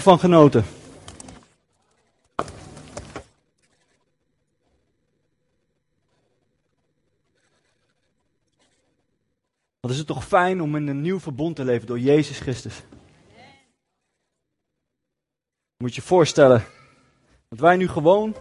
[0.00, 0.64] van genoten.
[9.80, 12.82] Wat is het toch fijn om in een nieuw verbond te leven door Jezus Christus.
[15.76, 16.64] Moet je voorstellen
[17.48, 18.36] dat wij nu gewoon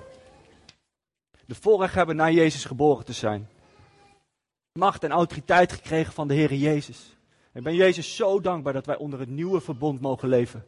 [1.45, 3.49] de voorrecht hebben naar Jezus geboren te zijn.
[4.71, 7.17] Macht en autoriteit gekregen van de Heer Jezus.
[7.53, 10.65] Ik ben Jezus zo dankbaar dat wij onder het nieuwe verbond mogen leven.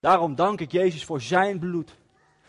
[0.00, 1.98] Daarom dank ik Jezus voor zijn bloed.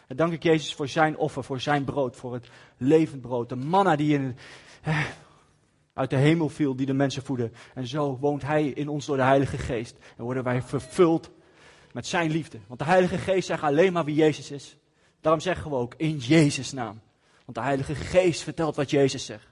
[0.07, 3.49] En dank ik Jezus voor zijn offer, voor zijn brood, voor het levend brood.
[3.49, 4.37] De manna die in,
[4.81, 5.05] eh,
[5.93, 7.53] uit de hemel viel, die de mensen voeden.
[7.73, 9.95] En zo woont hij in ons door de Heilige Geest.
[10.17, 11.29] En worden wij vervuld
[11.91, 12.59] met zijn liefde.
[12.67, 14.77] Want de Heilige Geest zegt alleen maar wie Jezus is.
[15.21, 17.01] Daarom zeggen we ook in Jezus' naam.
[17.45, 19.47] Want de Heilige Geest vertelt wat Jezus zegt.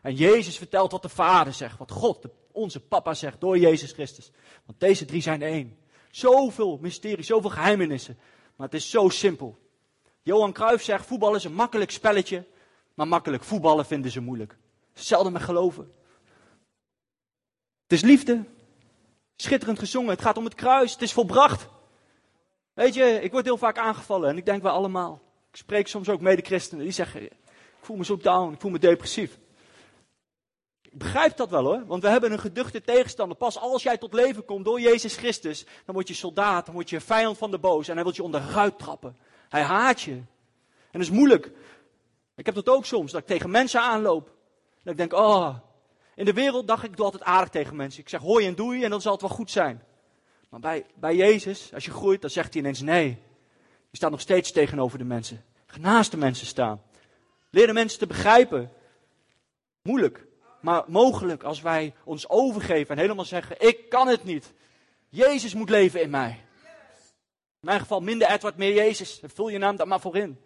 [0.00, 4.30] En Jezus vertelt wat de Vader zegt, wat God, onze Papa zegt, door Jezus Christus.
[4.66, 5.76] Want deze drie zijn één.
[6.14, 8.18] Zoveel mysterie, zoveel geheimenissen.
[8.56, 9.58] Maar het is zo simpel.
[10.22, 12.46] Johan Cruijff zegt, voetbal is een makkelijk spelletje,
[12.94, 14.56] maar makkelijk voetballen vinden ze moeilijk.
[14.92, 15.92] Zelden met geloven.
[17.82, 18.44] Het is liefde.
[19.36, 20.10] Schitterend gezongen.
[20.10, 20.92] Het gaat om het kruis.
[20.92, 21.68] Het is volbracht.
[22.72, 25.22] Weet je, ik word heel vaak aangevallen en ik denk wel allemaal.
[25.50, 27.32] Ik spreek soms ook mede-christenen die zeggen, ik
[27.80, 29.38] voel me zo down, ik voel me depressief.
[30.96, 33.36] Begrijp dat wel hoor, want we hebben een geduchte tegenstander.
[33.36, 36.90] Pas als jij tot leven komt door Jezus Christus, dan word je soldaat, dan word
[36.90, 39.16] je vijand van de boos en hij wil je onderuit trappen.
[39.48, 40.12] Hij haat je.
[40.12, 40.26] En
[40.90, 41.50] dat is moeilijk.
[42.36, 44.32] Ik heb dat ook soms, dat ik tegen mensen aanloop.
[44.82, 45.56] Dat ik denk, oh,
[46.14, 48.00] in de wereld dacht ik, ik doe altijd aardig tegen mensen.
[48.00, 49.82] Ik zeg hoi en doei en dan zal het wel goed zijn.
[50.48, 53.18] Maar bij, bij Jezus, als je groeit, dan zegt hij ineens nee.
[53.90, 55.44] Je staat nog steeds tegenover de mensen.
[55.80, 56.82] Naast de mensen staan.
[57.50, 58.72] Leer de mensen te begrijpen.
[59.82, 60.26] Moeilijk.
[60.64, 64.52] Maar mogelijk als wij ons overgeven en helemaal zeggen, ik kan het niet.
[65.08, 66.30] Jezus moet leven in mij.
[66.30, 69.20] In mijn geval minder Edward, meer Jezus.
[69.22, 70.40] Vul je naam daar maar voor in.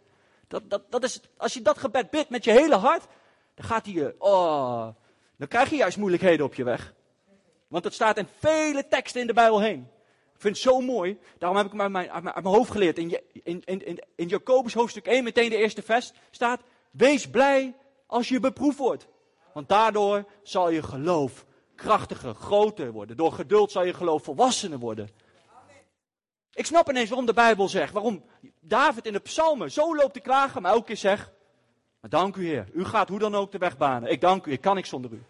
[0.48, 3.06] Dat, dat, dat is, als je dat gebed bidt met je hele hart,
[3.54, 4.88] dan gaat hij je, oh,
[5.36, 6.94] dan krijg je juist moeilijkheden op je weg.
[7.68, 9.88] Want het staat in vele teksten in de Bijbel heen.
[10.34, 11.18] Ik vind het zo mooi.
[11.38, 12.98] Daarom heb ik uit mijn, hoofd geleerd.
[12.98, 16.60] In, in, in, in Jacobus hoofdstuk 1, meteen de eerste vers, staat:
[16.90, 17.74] Wees blij
[18.06, 19.06] als je beproefd wordt.
[19.58, 23.16] Want daardoor zal je geloof krachtiger, groter worden.
[23.16, 25.10] Door geduld zal je geloof volwassener worden.
[26.52, 28.24] Ik snap ineens waarom de Bijbel zegt, waarom
[28.60, 31.30] David in de psalmen zo loopt te klagen, maar elke keer zegt,
[32.00, 34.10] maar dank u Heer, u gaat hoe dan ook de weg banen.
[34.10, 35.22] Ik dank u, ik kan niks zonder u.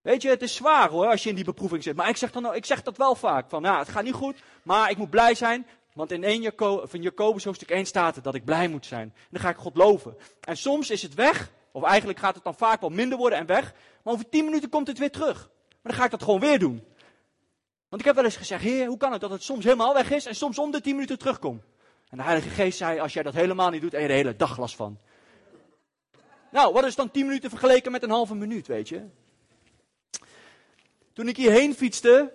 [0.00, 1.96] Weet je, het is zwaar hoor, als je in die beproeving zit.
[1.96, 4.42] Maar ik zeg, dan, ik zeg dat wel vaak, van ja, het gaat niet goed,
[4.62, 8.24] maar ik moet blij zijn, want in 1 Jaco van Jacobus hoofdstuk 1 staat het
[8.24, 9.12] dat ik blij moet zijn.
[9.16, 10.16] En dan ga ik God loven.
[10.40, 13.46] En soms is het weg, of eigenlijk gaat het dan vaak wel minder worden en
[13.46, 13.74] weg.
[14.02, 15.50] Maar over 10 minuten komt het weer terug.
[15.68, 16.84] Maar dan ga ik dat gewoon weer doen.
[17.88, 20.10] Want ik heb wel eens gezegd, heer, hoe kan het dat het soms helemaal weg
[20.10, 21.62] is en soms om de 10 minuten terugkomt?
[22.08, 24.36] En de Heilige Geest zei, als jij dat helemaal niet doet, heb je de hele
[24.36, 24.98] dag last van.
[26.50, 29.04] Nou, wat is dan 10 minuten vergeleken met een halve minuut, weet je?
[31.12, 32.32] Toen ik hierheen fietste,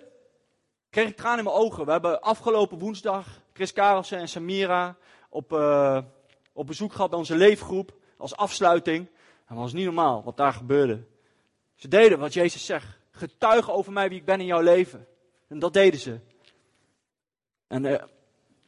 [0.90, 1.84] kreeg ik tranen in mijn ogen.
[1.84, 4.96] We hebben afgelopen woensdag Chris Karelsen en Samira
[5.28, 5.98] op, uh,
[6.52, 9.08] op bezoek gehad bij onze leefgroep als afsluiting.
[9.48, 11.04] Dat was niet normaal wat daar gebeurde.
[11.74, 12.98] Ze deden wat Jezus zegt.
[13.10, 15.06] Getuigen over mij wie ik ben in jouw leven.
[15.48, 16.20] En dat deden ze.
[17.66, 18.02] En uh,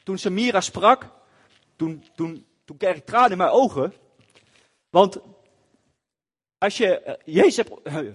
[0.02, 1.10] toen Samira sprak,
[1.76, 3.92] toen, toen, toen kreeg ik tranen in mijn ogen.
[4.90, 5.18] Want
[6.58, 7.64] als je, uh, Jezus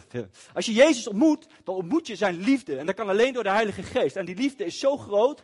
[0.53, 2.77] als je Jezus ontmoet, dan ontmoet je zijn liefde.
[2.77, 4.15] En dat kan alleen door de Heilige Geest.
[4.15, 5.43] En die liefde is zo groot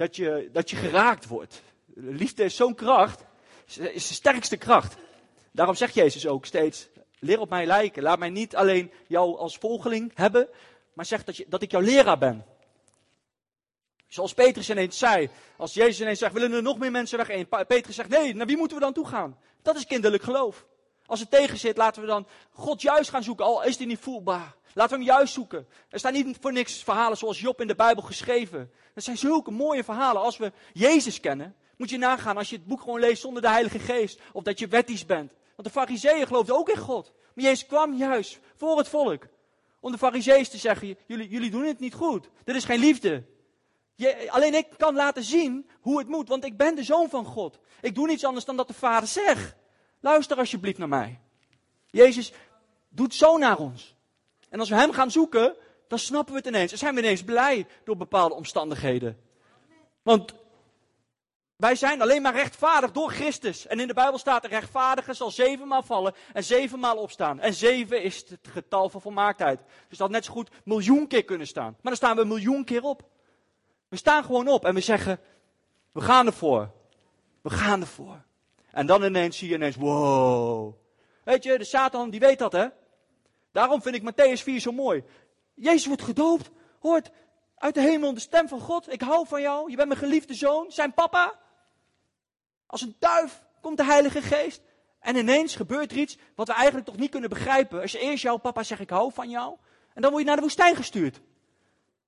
[0.00, 1.62] dat je, dat je geraakt wordt.
[1.94, 3.24] Liefde is zo'n kracht,
[3.66, 4.96] is de sterkste kracht.
[5.52, 6.88] Daarom zegt Jezus ook steeds,
[7.18, 8.02] leer op mij lijken.
[8.02, 10.48] Laat mij niet alleen jou als volgeling hebben,
[10.92, 12.44] maar zeg dat, je, dat ik jouw leraar ben.
[14.08, 17.28] Zoals Petrus ineens zei, als Jezus ineens zegt, willen er nog meer mensen weg?
[17.28, 19.38] En Petrus zegt, nee, naar wie moeten we dan toe gaan?
[19.62, 20.66] Dat is kinderlijk geloof.
[21.10, 23.98] Als het tegen zit, laten we dan God juist gaan zoeken, al is die niet
[23.98, 24.54] voelbaar.
[24.74, 25.66] Laten we hem juist zoeken.
[25.88, 28.70] Er staan niet voor niks verhalen zoals Job in de Bijbel geschreven.
[28.94, 30.22] Dat zijn zulke mooie verhalen.
[30.22, 33.48] Als we Jezus kennen, moet je nagaan als je het boek gewoon leest zonder de
[33.48, 34.20] Heilige Geest.
[34.32, 35.32] Of dat je wettisch bent.
[35.56, 37.12] Want de fariseeën geloofden ook in God.
[37.34, 39.26] Maar Jezus kwam juist voor het volk.
[39.80, 42.28] Om de fariseeën te zeggen, jullie, jullie doen het niet goed.
[42.44, 43.24] Dit is geen liefde.
[44.28, 47.58] Alleen ik kan laten zien hoe het moet, want ik ben de zoon van God.
[47.80, 49.58] Ik doe niets anders dan dat de Vader zegt.
[50.00, 51.20] Luister alsjeblieft naar mij.
[51.90, 52.32] Jezus
[52.88, 53.94] doet zo naar ons.
[54.48, 55.56] En als we Hem gaan zoeken,
[55.88, 56.70] dan snappen we het ineens.
[56.70, 59.20] Dan zijn we ineens blij door bepaalde omstandigheden.
[60.02, 60.34] Want
[61.56, 63.66] wij zijn alleen maar rechtvaardig door Christus.
[63.66, 67.40] En in de Bijbel staat: de rechtvaardige zal zevenmaal vallen en zevenmaal opstaan.
[67.40, 69.60] En zeven is het getal van volmaaktheid.
[69.88, 71.72] Dus dat had net zo goed miljoen keer kunnen staan.
[71.72, 73.08] Maar dan staan we miljoen keer op.
[73.88, 75.20] We staan gewoon op en we zeggen,
[75.92, 76.70] we gaan ervoor.
[77.42, 78.22] We gaan ervoor.
[78.72, 80.74] En dan ineens zie je ineens, wow.
[81.24, 82.66] Weet je, de Satan die weet dat hè.
[83.52, 85.04] Daarom vind ik Matthäus 4 zo mooi.
[85.54, 86.50] Jezus wordt gedoopt,
[86.80, 87.10] hoort
[87.56, 88.92] uit de hemel de stem van God.
[88.92, 91.38] Ik hou van jou, je bent mijn geliefde zoon, zijn papa.
[92.66, 94.62] Als een duif komt de Heilige Geest.
[95.00, 97.80] En ineens gebeurt er iets wat we eigenlijk toch niet kunnen begrijpen.
[97.80, 99.56] Als je eerst jouw papa zegt, ik hou van jou.
[99.94, 101.20] En dan word je naar de woestijn gestuurd.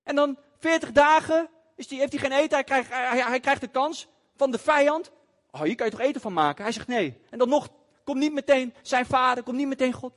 [0.02, 2.54] En dan 40 dagen is die, heeft hij geen eten.
[2.54, 5.10] Hij krijgt, hij, hij krijgt de kans van de vijand.
[5.52, 6.64] Oh, hier kan je toch eten van maken?
[6.64, 7.18] Hij zegt nee.
[7.30, 7.68] En dan nog
[8.04, 10.12] komt niet meteen zijn vader, komt niet meteen God.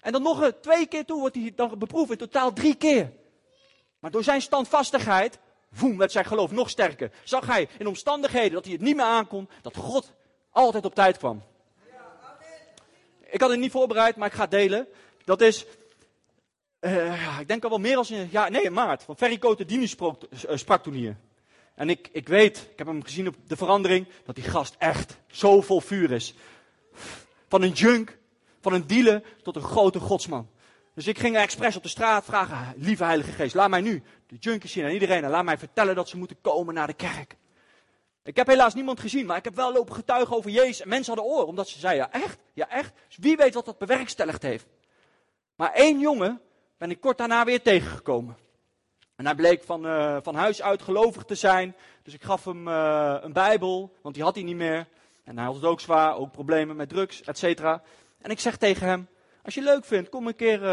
[0.00, 2.10] En dan nog twee keer toe wordt hij dan beproefd.
[2.10, 3.12] In totaal drie keer.
[3.98, 5.38] Maar door zijn standvastigheid,
[5.68, 7.10] woem, werd zijn geloof nog sterker.
[7.24, 10.12] Zag hij in omstandigheden dat hij het niet meer aankon, dat God
[10.50, 11.42] altijd op tijd kwam.
[13.30, 14.88] Ik had het niet voorbereid, maar ik ga het delen.
[15.24, 15.66] Dat is,
[16.80, 19.02] uh, ik denk al wel meer als een ja, nee, in maart.
[19.02, 21.16] Van Ferry Cotedini sprak, uh, sprak toen hier.
[21.78, 25.18] En ik, ik weet, ik heb hem gezien op de verandering, dat die gast echt
[25.30, 26.34] zo vol vuur is.
[27.48, 28.18] Van een junk,
[28.60, 30.48] van een dealer tot een grote godsman.
[30.94, 34.36] Dus ik ging expres op de straat vragen, lieve Heilige Geest, laat mij nu de
[34.40, 37.36] junkies zien en iedereen, en laat mij vertellen dat ze moeten komen naar de kerk.
[38.24, 40.80] Ik heb helaas niemand gezien, maar ik heb wel lopen getuigen over Jezus.
[40.80, 42.38] En mensen hadden oren, omdat ze zeiden, ja echt?
[42.52, 42.92] Ja echt?
[43.06, 44.66] Dus wie weet wat dat bewerkstelligd heeft.
[45.56, 46.40] Maar één jongen
[46.78, 48.36] ben ik kort daarna weer tegengekomen.
[49.18, 51.76] En hij bleek van, uh, van huis uit gelovig te zijn.
[52.02, 54.86] Dus ik gaf hem uh, een Bijbel, want die had hij niet meer.
[55.24, 57.82] En hij had het ook zwaar, ook problemen met drugs, et cetera.
[58.18, 59.08] En ik zeg tegen hem,
[59.42, 60.68] als je leuk vindt, kom een keer uh,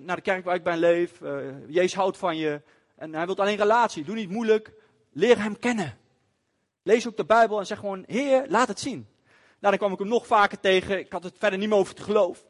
[0.00, 1.20] naar de kerk waar ik bij leef.
[1.66, 2.60] Jezus houdt van je.
[2.94, 4.72] En hij wil alleen relatie, doe niet moeilijk.
[5.12, 5.98] Leer hem kennen.
[6.82, 9.08] Lees ook de Bijbel en zeg gewoon, Heer, laat het zien.
[9.58, 10.98] Nou, dan kwam ik hem nog vaker tegen.
[10.98, 12.44] Ik had het verder niet meer over het geloof.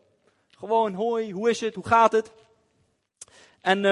[0.49, 2.33] Gewoon, hoi, hoe is het, hoe gaat het?
[3.61, 3.85] En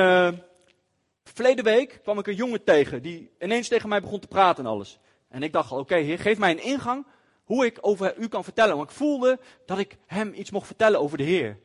[1.34, 4.70] verleden week kwam ik een jongen tegen die ineens tegen mij begon te praten en
[4.70, 4.98] alles.
[5.28, 7.06] En ik dacht, oké heer, geef mij een ingang
[7.44, 8.76] hoe ik over u kan vertellen.
[8.76, 11.58] Want ik voelde dat ik hem iets mocht vertellen over de Heer.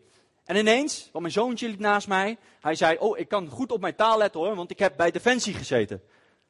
[0.46, 3.82] En ineens, want mijn zoontje liep naast mij, hij zei, oh ik kan goed op
[3.82, 6.02] mijn taal letten hoor, want ik heb bij Defensie gezeten.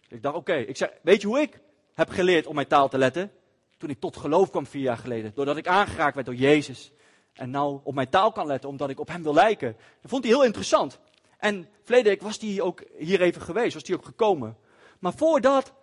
[0.07, 1.59] Ik dacht, oké, ik zei, weet je hoe ik
[1.93, 3.31] heb geleerd om mijn taal te letten?
[3.77, 5.31] Toen ik tot geloof kwam vier jaar geleden.
[5.35, 6.91] Doordat ik aangeraakt werd door Jezus.
[7.33, 9.75] En nou op mijn taal kan letten, omdat ik op hem wil lijken.
[10.01, 10.99] Dat vond hij heel interessant.
[11.39, 14.57] En verleden week was hij ook hier even geweest, was hij ook gekomen.
[14.99, 15.73] Maar voordat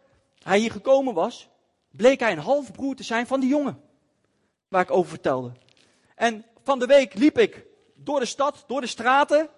[0.42, 1.48] hij hier gekomen was,
[1.90, 3.80] bleek hij een halfbroer te zijn van die jongen.
[4.68, 5.52] Waar ik over vertelde.
[6.14, 7.64] En van de week liep ik
[7.94, 9.48] door de stad, door de straten.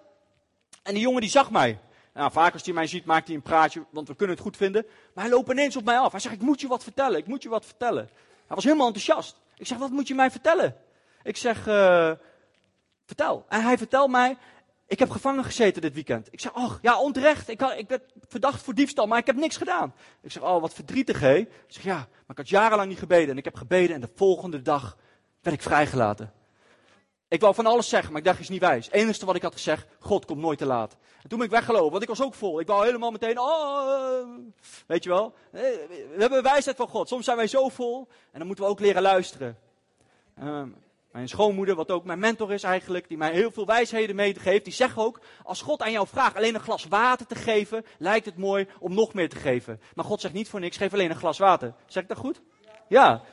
[0.83, 1.79] En die jongen die zag mij.
[2.13, 4.57] Nou, vaak als hij mij ziet, maakt hij een praatje, want we kunnen het goed
[4.57, 4.85] vinden.
[5.13, 6.11] Maar hij loopt ineens op mij af.
[6.11, 8.09] Hij zegt, ik moet je wat vertellen, ik moet je wat vertellen.
[8.47, 9.39] Hij was helemaal enthousiast.
[9.55, 10.77] Ik zeg, wat moet je mij vertellen?
[11.23, 12.11] Ik zeg, uh,
[13.05, 13.45] vertel.
[13.49, 14.37] En hij vertelt mij,
[14.89, 16.27] ik heb gevangen gezeten dit weekend.
[16.31, 17.49] Ik zeg, oh, ja, onterecht.
[17.49, 19.93] Ik, ik werd verdacht voor diefstal, maar ik heb niks gedaan.
[20.21, 21.35] Ik zeg, oh, wat verdrietig, hè?
[21.35, 23.29] Ik zeg, ja, maar ik had jarenlang niet gebeden.
[23.29, 24.97] En ik heb gebeden en de volgende dag
[25.41, 26.33] werd ik vrijgelaten.
[27.27, 28.85] Ik wou van alles zeggen, maar ik dacht, is niet wijs.
[28.85, 30.97] Het enige wat ik had gezegd, God komt nooit te laat.
[31.21, 32.59] En toen ben ik weggelopen, want ik was ook vol.
[32.59, 34.27] Ik wou helemaal meteen, oh,
[34.87, 35.33] weet je wel.
[35.51, 37.07] We hebben wijsheid van God.
[37.07, 39.57] Soms zijn wij zo vol en dan moeten we ook leren luisteren.
[40.43, 40.75] Um,
[41.11, 44.73] mijn schoonmoeder, wat ook mijn mentor is eigenlijk, die mij heel veel wijsheden meegeeft, die
[44.73, 48.37] zegt ook, als God aan jou vraagt alleen een glas water te geven, lijkt het
[48.37, 49.81] mooi om nog meer te geven.
[49.93, 51.73] Maar God zegt niet voor niks, geef alleen een glas water.
[51.85, 52.41] Zeg ik dat goed?
[52.87, 53.23] Ja.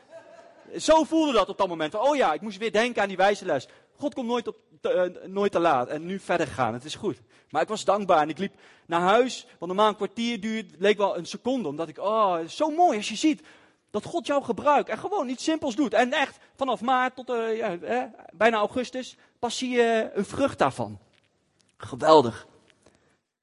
[0.76, 1.94] Zo voelde dat op dat moment.
[1.94, 3.68] Oh ja, ik moest weer denken aan die wijze les.
[3.96, 6.72] God komt nooit, op, te, uh, nooit te laat en nu verder gaan.
[6.72, 7.20] Het is goed.
[7.50, 8.54] Maar ik was dankbaar en ik liep
[8.86, 12.70] naar huis, want normaal een kwartier duurt, leek wel een seconde, omdat ik, oh, zo
[12.70, 13.42] mooi als je ziet
[13.90, 15.94] dat God jou gebruikt en gewoon iets simpels doet.
[15.94, 18.02] En echt, vanaf maart tot uh, ja, eh,
[18.32, 20.98] bijna augustus, pas zie je een vrucht daarvan.
[21.76, 22.46] Geweldig.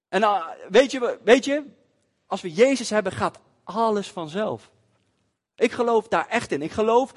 [0.10, 1.64] En uh, weet, je, weet je,
[2.28, 4.72] als we Jezus hebben, gaat alles vanzelf.
[5.56, 6.62] Ik geloof daar echt in.
[6.62, 7.14] Ik geloof,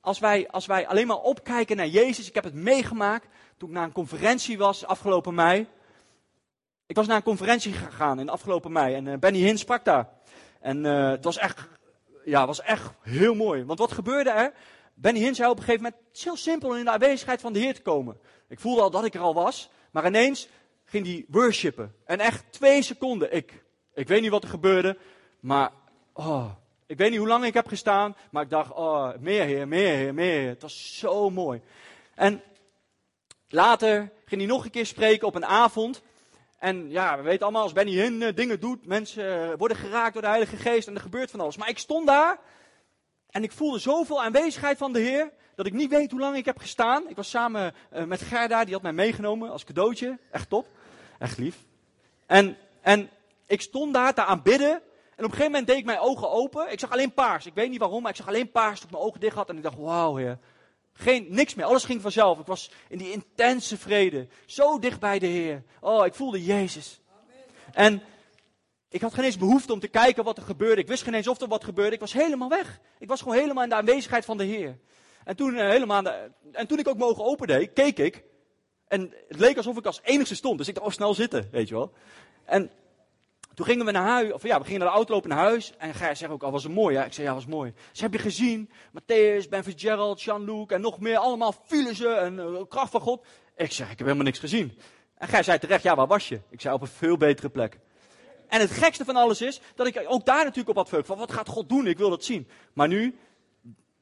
[0.00, 2.28] als wij, als wij alleen maar opkijken naar Jezus.
[2.28, 5.66] Ik heb het meegemaakt toen ik naar een conferentie was afgelopen mei.
[6.86, 10.08] Ik was naar een conferentie gegaan in afgelopen mei en uh, Benny Hinn sprak daar.
[10.60, 11.68] En het was echt
[12.28, 13.64] ja, was echt heel mooi.
[13.64, 14.52] Want wat gebeurde er?
[14.94, 17.74] Benny Hinn zei op een gegeven moment, heel simpel in de aanwezigheid van de Heer
[17.74, 18.18] te komen.
[18.48, 20.48] Ik voelde al dat ik er al was, maar ineens
[20.84, 21.94] ging die worshipen.
[22.04, 24.98] En echt twee seconden, ik, ik weet niet wat er gebeurde,
[25.40, 25.70] maar
[26.12, 26.50] oh,
[26.86, 29.96] ik weet niet hoe lang ik heb gestaan, maar ik dacht, oh, meer Heer, meer
[29.96, 30.48] Heer, meer Heer.
[30.48, 31.60] Het was zo mooi.
[32.14, 32.42] En
[33.48, 36.02] later ging hij nog een keer spreken op een avond.
[36.58, 40.12] En ja, we weten allemaal, als Benny Hinn uh, dingen doet, mensen uh, worden geraakt
[40.12, 41.56] door de Heilige Geest en er gebeurt van alles.
[41.56, 42.38] Maar ik stond daar
[43.30, 46.44] en ik voelde zoveel aanwezigheid van de Heer, dat ik niet weet hoe lang ik
[46.44, 47.08] heb gestaan.
[47.08, 50.18] Ik was samen uh, met Gerda, die had mij meegenomen als cadeautje.
[50.30, 50.66] Echt top.
[51.18, 51.56] Echt lief.
[52.26, 53.10] En, en
[53.46, 56.72] ik stond daar te aanbidden En op een gegeven moment deed ik mijn ogen open.
[56.72, 57.46] Ik zag alleen paars.
[57.46, 59.48] Ik weet niet waarom, maar ik zag alleen paars toen ik mijn ogen dicht had.
[59.48, 60.38] En ik dacht, wauw heer.
[61.00, 61.66] Geen, niks meer.
[61.66, 62.38] Alles ging vanzelf.
[62.38, 64.26] Ik was in die intense vrede.
[64.46, 65.62] Zo dicht bij de Heer.
[65.80, 67.00] Oh, ik voelde Jezus.
[67.72, 68.02] En
[68.88, 70.80] ik had geen eens behoefte om te kijken wat er gebeurde.
[70.80, 71.94] Ik wist geen eens of er wat gebeurde.
[71.94, 72.80] Ik was helemaal weg.
[72.98, 74.78] Ik was gewoon helemaal in de aanwezigheid van de Heer.
[75.24, 76.02] En toen, uh, helemaal
[76.52, 78.24] en toen ik ook mijn ogen keek ik.
[78.88, 80.58] En het leek alsof ik als enigste stond.
[80.58, 81.92] Dus ik dacht, oh, snel zitten, weet je wel.
[82.44, 82.70] En
[83.58, 85.72] toen gingen we naar huis, of ja, we gingen naar de auto lopen naar huis.
[85.78, 87.04] En Gij zegt ook, al oh, was het mooi, ja?
[87.04, 87.72] Ik zei, ja, was mooi.
[87.92, 88.70] Ze heb je gezien?
[88.70, 91.16] Matthäus, Ben Fitzgerald, Jean-Luc en nog meer.
[91.16, 93.24] Allemaal vielen ze en uh, kracht van God.
[93.56, 94.78] Ik zeg, ik heb helemaal niks gezien.
[95.14, 96.40] En Gij zei terecht, ja, waar was je?
[96.50, 97.78] Ik zei, op een veel betere plek.
[98.48, 101.08] En het gekste van alles is, dat ik ook daar natuurlijk op had verheugd.
[101.08, 101.86] Van, wat gaat God doen?
[101.86, 102.48] Ik wil dat zien.
[102.72, 103.18] Maar nu,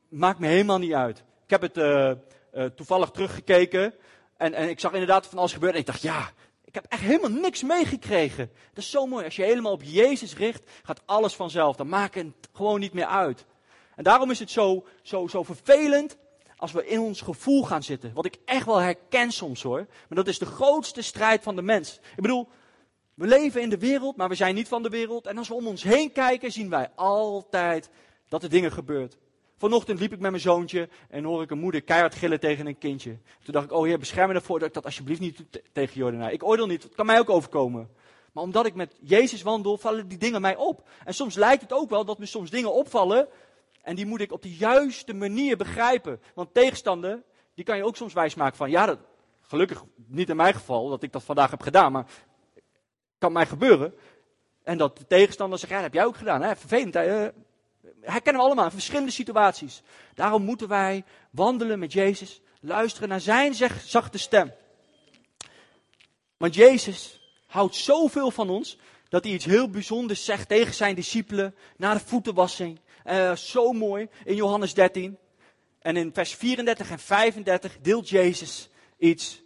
[0.08, 1.18] maakt me helemaal niet uit.
[1.44, 2.10] Ik heb het uh,
[2.54, 3.94] uh, toevallig teruggekeken.
[4.36, 5.76] En, en ik zag inderdaad van alles gebeuren.
[5.76, 6.30] En ik dacht, ja,
[6.82, 8.50] heb echt helemaal niks meegekregen.
[8.72, 9.24] Dat is zo mooi.
[9.24, 11.76] Als je helemaal op Jezus richt, gaat alles vanzelf.
[11.76, 13.44] Dan maakt het gewoon niet meer uit.
[13.96, 16.16] En daarom is het zo, zo, zo vervelend
[16.56, 18.12] als we in ons gevoel gaan zitten.
[18.14, 19.86] Wat ik echt wel herken soms hoor.
[20.08, 22.00] Maar dat is de grootste strijd van de mens.
[22.16, 22.48] Ik bedoel,
[23.14, 25.26] we leven in de wereld, maar we zijn niet van de wereld.
[25.26, 27.90] En als we om ons heen kijken, zien wij altijd
[28.28, 29.25] dat er dingen gebeuren.
[29.58, 32.78] Vanochtend liep ik met mijn zoontje en hoor ik een moeder keihard gillen tegen een
[32.78, 33.18] kindje.
[33.42, 35.94] Toen dacht ik, oh heer, bescherm me ervoor dat ik dat alsjeblieft niet doe tegen
[35.94, 36.28] Jordana.
[36.28, 37.88] Ik oordeel niet, het kan mij ook overkomen.
[38.32, 40.88] Maar omdat ik met Jezus wandel, vallen die dingen mij op.
[41.04, 43.28] En soms lijkt het ook wel dat me soms dingen opvallen.
[43.82, 46.20] En die moet ik op de juiste manier begrijpen.
[46.34, 47.22] Want tegenstander,
[47.54, 48.98] die kan je ook soms wijsmaken van, ja, dat,
[49.40, 52.06] gelukkig niet in mijn geval dat ik dat vandaag heb gedaan, maar
[53.18, 53.94] kan mij gebeuren.
[54.62, 56.42] En dat de tegenstander zegt, ja, dat heb jij ook gedaan.
[56.42, 56.56] Hè?
[56.56, 57.28] Vervelend, hè?
[58.06, 59.82] Herkennen we allemaal verschillende situaties.
[60.14, 64.52] Daarom moeten wij wandelen met Jezus, luisteren naar zijn zachte stem.
[66.36, 71.54] Want Jezus houdt zoveel van ons dat hij iets heel bijzonders zegt tegen zijn discipelen
[71.76, 72.80] na de voetenwassing.
[73.06, 75.18] Uh, zo mooi in Johannes 13.
[75.78, 79.42] En in vers 34 en 35 deelt Jezus iets.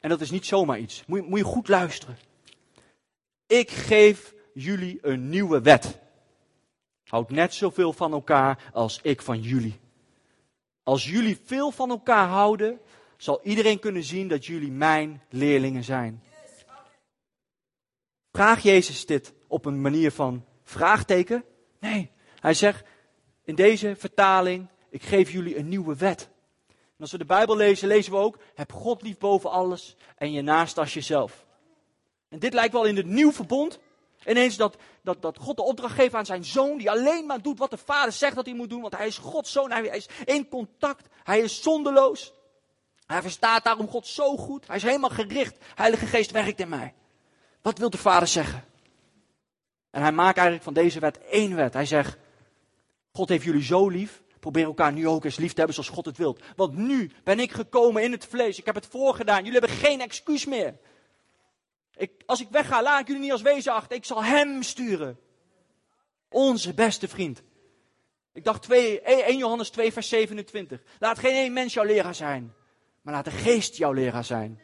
[0.00, 1.02] En dat is niet zomaar iets.
[1.06, 2.18] Moet je goed luisteren.
[3.46, 5.98] Ik geef jullie een nieuwe wet.
[7.08, 9.80] Houd net zoveel van elkaar als ik van jullie.
[10.82, 12.80] Als jullie veel van elkaar houden,
[13.16, 16.22] zal iedereen kunnen zien dat jullie mijn leerlingen zijn.
[18.32, 21.44] Vraag Jezus dit op een manier van vraagteken?
[21.80, 22.10] Nee,
[22.40, 22.84] hij zegt
[23.44, 26.28] in deze vertaling, ik geef jullie een nieuwe wet.
[26.68, 30.32] En als we de Bijbel lezen, lezen we ook, heb God lief boven alles en
[30.32, 31.46] je naast als jezelf.
[32.28, 33.78] En dit lijkt wel in het nieuw verbond
[34.26, 37.58] Ineens dat, dat, dat God de opdracht geeft aan zijn zoon, die alleen maar doet
[37.58, 40.08] wat de vader zegt dat hij moet doen, want hij is Gods zoon, hij is
[40.24, 42.32] in contact, hij is zondeloos.
[43.06, 45.56] Hij verstaat daarom God zo goed, hij is helemaal gericht.
[45.74, 46.94] Heilige Geest werkt in mij.
[47.62, 48.64] Wat wil de vader zeggen?
[49.90, 51.72] En hij maakt eigenlijk van deze wet één wet.
[51.72, 52.18] Hij zegt,
[53.12, 56.06] God heeft jullie zo lief, probeer elkaar nu ook eens lief te hebben zoals God
[56.06, 56.42] het wilt.
[56.56, 60.00] Want nu ben ik gekomen in het vlees, ik heb het voorgedaan, jullie hebben geen
[60.00, 60.74] excuus meer.
[61.96, 63.96] Ik, als ik wegga, laat ik jullie niet als wezen achter.
[63.96, 65.18] Ik zal hem sturen.
[66.28, 67.42] Onze beste vriend.
[68.32, 70.82] Ik dacht 2, 1 Johannes 2, vers 27.
[70.98, 72.54] Laat geen één mens jouw leraar zijn.
[73.02, 74.60] Maar laat de geest jouw leraar zijn.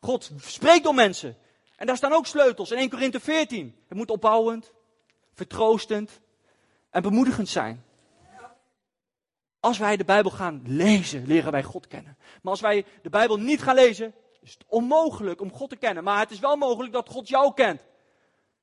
[0.00, 1.36] God spreekt door mensen.
[1.76, 2.70] En daar staan ook sleutels.
[2.70, 3.76] In 1 Korinthe 14.
[3.88, 4.72] Het moet opbouwend,
[5.32, 6.20] vertroostend
[6.90, 7.84] en bemoedigend zijn.
[9.60, 12.16] Als wij de Bijbel gaan lezen, leren wij God kennen.
[12.42, 16.04] Maar als wij de Bijbel niet gaan lezen, is het onmogelijk om God te kennen.
[16.04, 17.86] Maar het is wel mogelijk dat God jou kent.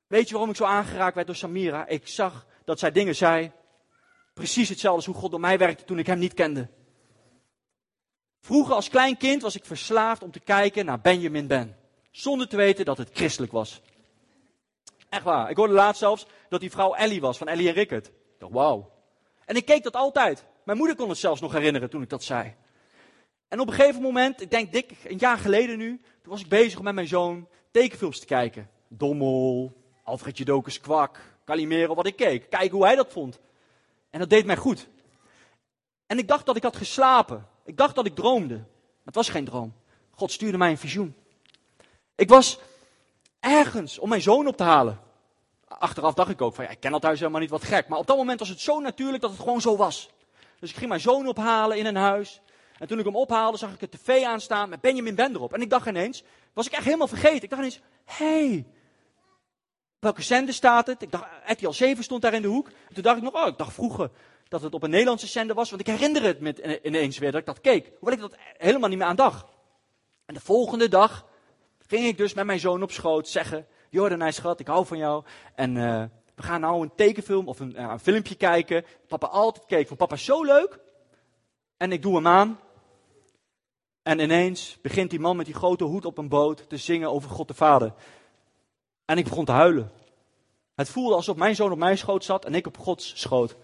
[0.06, 1.86] Weet je waarom ik zo aangeraakt werd door Samira?
[1.86, 3.52] Ik zag dat zij dingen zei.
[4.34, 6.68] Precies hetzelfde als hoe God door mij werkte toen ik hem niet kende.
[8.40, 11.76] Vroeger als klein kind was ik verslaafd om te kijken naar Benjamin Ben.
[12.10, 13.80] Zonder te weten dat het christelijk was.
[15.08, 15.50] Echt waar.
[15.50, 18.06] Ik hoorde laatst zelfs dat die vrouw Ellie was, van Ellie en Rickert.
[18.06, 18.92] Ik dacht, wauw.
[19.44, 20.44] En ik keek dat altijd.
[20.64, 22.56] Mijn moeder kon het zelfs nog herinneren toen ik dat zei.
[23.52, 26.48] En op een gegeven moment, ik denk dik een jaar geleden nu, toen was ik
[26.48, 28.70] bezig om met mijn zoon tekenfilms te kijken.
[28.88, 32.50] Dommel, Alfred Jodokus Kwak, Calimero, wat ik keek.
[32.50, 33.40] Kijken hoe hij dat vond.
[34.10, 34.88] En dat deed mij goed.
[36.06, 37.48] En ik dacht dat ik had geslapen.
[37.64, 38.54] Ik dacht dat ik droomde.
[38.54, 38.64] Maar
[39.04, 39.74] het was geen droom.
[40.10, 41.14] God stuurde mij een visioen.
[42.14, 42.58] Ik was
[43.40, 45.00] ergens om mijn zoon op te halen.
[45.68, 47.88] Achteraf dacht ik ook van, ja, ik ken dat huis helemaal niet wat gek.
[47.88, 50.10] Maar op dat moment was het zo natuurlijk dat het gewoon zo was.
[50.58, 52.42] Dus ik ging mijn zoon ophalen in een huis.
[52.82, 55.52] En toen ik hem ophaalde, zag ik de tv aanstaan met Benjamin Ben erop.
[55.52, 56.22] En ik dacht ineens,
[56.52, 57.42] was ik echt helemaal vergeten.
[57.42, 58.66] Ik dacht ineens, hé, hey,
[59.98, 61.02] welke zender staat het?
[61.02, 62.66] Ik dacht, RTL 7 stond daar in de hoek.
[62.66, 64.10] En toen dacht ik nog, oh, ik dacht vroeger
[64.48, 65.70] dat het op een Nederlandse zender was.
[65.70, 67.90] Want ik herinner het me ineens weer dat ik dat keek.
[67.98, 69.44] Hoewel ik dat helemaal niet meer aan dacht.
[70.26, 71.26] En de volgende dag
[71.86, 74.98] ging ik dus met mijn zoon op schoot zeggen, Jordan, hij schat, ik hou van
[74.98, 75.24] jou.
[75.54, 78.84] En uh, we gaan nou een tekenfilm of een, een filmpje kijken.
[79.08, 80.78] Papa altijd keek van papa zo leuk.
[81.76, 82.58] En ik doe hem aan.
[84.02, 87.30] En ineens begint die man met die grote hoed op een boot te zingen over
[87.30, 87.92] God de Vader.
[89.04, 89.92] En ik begon te huilen.
[90.74, 93.56] Het voelde alsof mijn zoon op mijn schoot zat en ik op Gods schoot.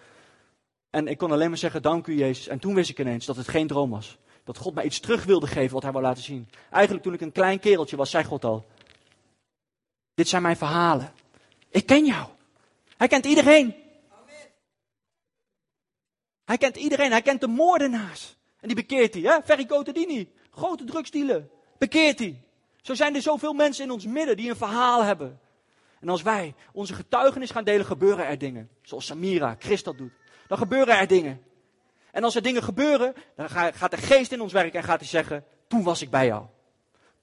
[0.91, 2.49] En ik kon alleen maar zeggen, dank u Jezus.
[2.49, 4.19] En toen wist ik ineens dat het geen droom was.
[4.45, 6.49] Dat God mij iets terug wilde geven wat hij wou laten zien.
[6.71, 8.67] Eigenlijk toen ik een klein kereltje was, zei God al.
[10.15, 11.13] Dit zijn mijn verhalen.
[11.69, 12.29] Ik ken jou.
[12.97, 13.75] Hij kent iedereen.
[16.45, 17.11] Hij kent iedereen.
[17.11, 18.37] Hij kent de moordenaars.
[18.61, 19.23] En die bekeert hij.
[19.23, 19.43] Hè?
[19.45, 20.33] Ferry Cotadini.
[20.51, 21.49] Grote drugsdealer.
[21.79, 22.43] Bekeert hij.
[22.83, 25.41] Zo zijn er zoveel mensen in ons midden die een verhaal hebben.
[26.01, 28.69] En als wij onze getuigenis gaan delen, gebeuren er dingen.
[28.83, 30.13] Zoals Samira, Christ dat doet.
[30.49, 31.43] Dan gebeuren er dingen.
[32.11, 35.09] En als er dingen gebeuren, dan gaat de geest in ons werken en gaat hij
[35.09, 36.47] zeggen, toen was ik bij jou.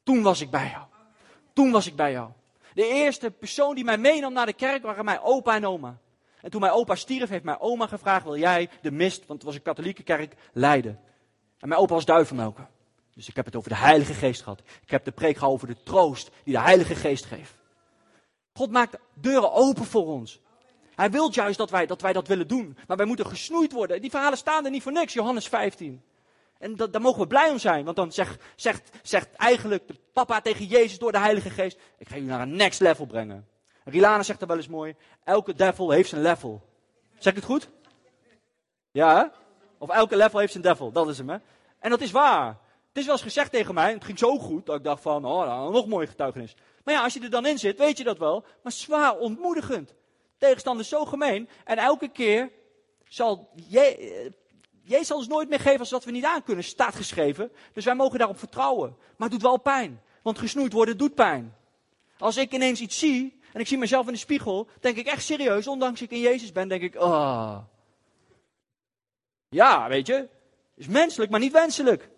[0.04, 0.86] Toen was ik bij jou.
[1.54, 2.30] Toen was ik bij jou.
[2.74, 5.98] De eerste persoon die mij meenam naar de kerk waren mijn opa en oma.
[6.42, 9.44] En toen mijn opa stierf, heeft mijn oma gevraagd, wil jij de mist, want het
[9.44, 11.00] was een katholieke kerk, leiden.
[11.66, 12.68] En mijn opa was duivenmelker.
[13.14, 14.62] Dus ik heb het over de Heilige Geest gehad.
[14.82, 17.56] Ik heb de preek gehad over de troost die de Heilige Geest geeft.
[18.54, 20.40] God maakt deuren open voor ons.
[20.96, 22.78] Hij wil juist dat wij, dat wij dat willen doen.
[22.88, 24.02] Maar wij moeten gesnoeid worden.
[24.02, 26.04] Die verhalen staan er niet voor niks, Johannes 15.
[26.58, 27.86] En dat, daar mogen we blij om zijn.
[27.86, 32.08] Want dan zegt, zegt, zegt eigenlijk de papa tegen Jezus door de Heilige Geest: Ik
[32.08, 33.48] ga jullie naar een next level brengen.
[33.84, 36.62] Rilana zegt er wel eens mooi: Elke devil heeft zijn level.
[37.18, 37.70] Zeg ik het goed?
[38.92, 39.26] Ja, hè?
[39.78, 40.92] Of elke level heeft zijn devil.
[40.92, 41.38] Dat is hem, hè?
[41.86, 42.48] En dat is waar.
[42.88, 45.26] Het is wel eens gezegd tegen mij, het ging zo goed, dat ik dacht van,
[45.26, 46.56] oh, nou, nog mooie getuigenis.
[46.84, 48.46] Maar ja, als je er dan in zit, weet je dat wel.
[48.64, 49.94] Maar zwaar ontmoedigend.
[50.38, 51.50] Tegenstander is zo gemeen.
[51.64, 52.52] En elke keer
[53.08, 54.32] zal je,
[54.82, 57.52] Jezus zal ons nooit meer geven als wat we niet aan kunnen, staat geschreven.
[57.74, 58.96] Dus wij mogen daarop vertrouwen.
[59.00, 60.02] Maar het doet wel pijn.
[60.22, 61.56] Want gesnoeid worden doet pijn.
[62.18, 65.24] Als ik ineens iets zie, en ik zie mezelf in de spiegel, denk ik echt
[65.24, 67.58] serieus, ondanks ik in Jezus ben, denk ik, ah.
[69.50, 70.34] Ja, weet je,
[70.76, 72.10] is menselijk, maar niet wenselijk.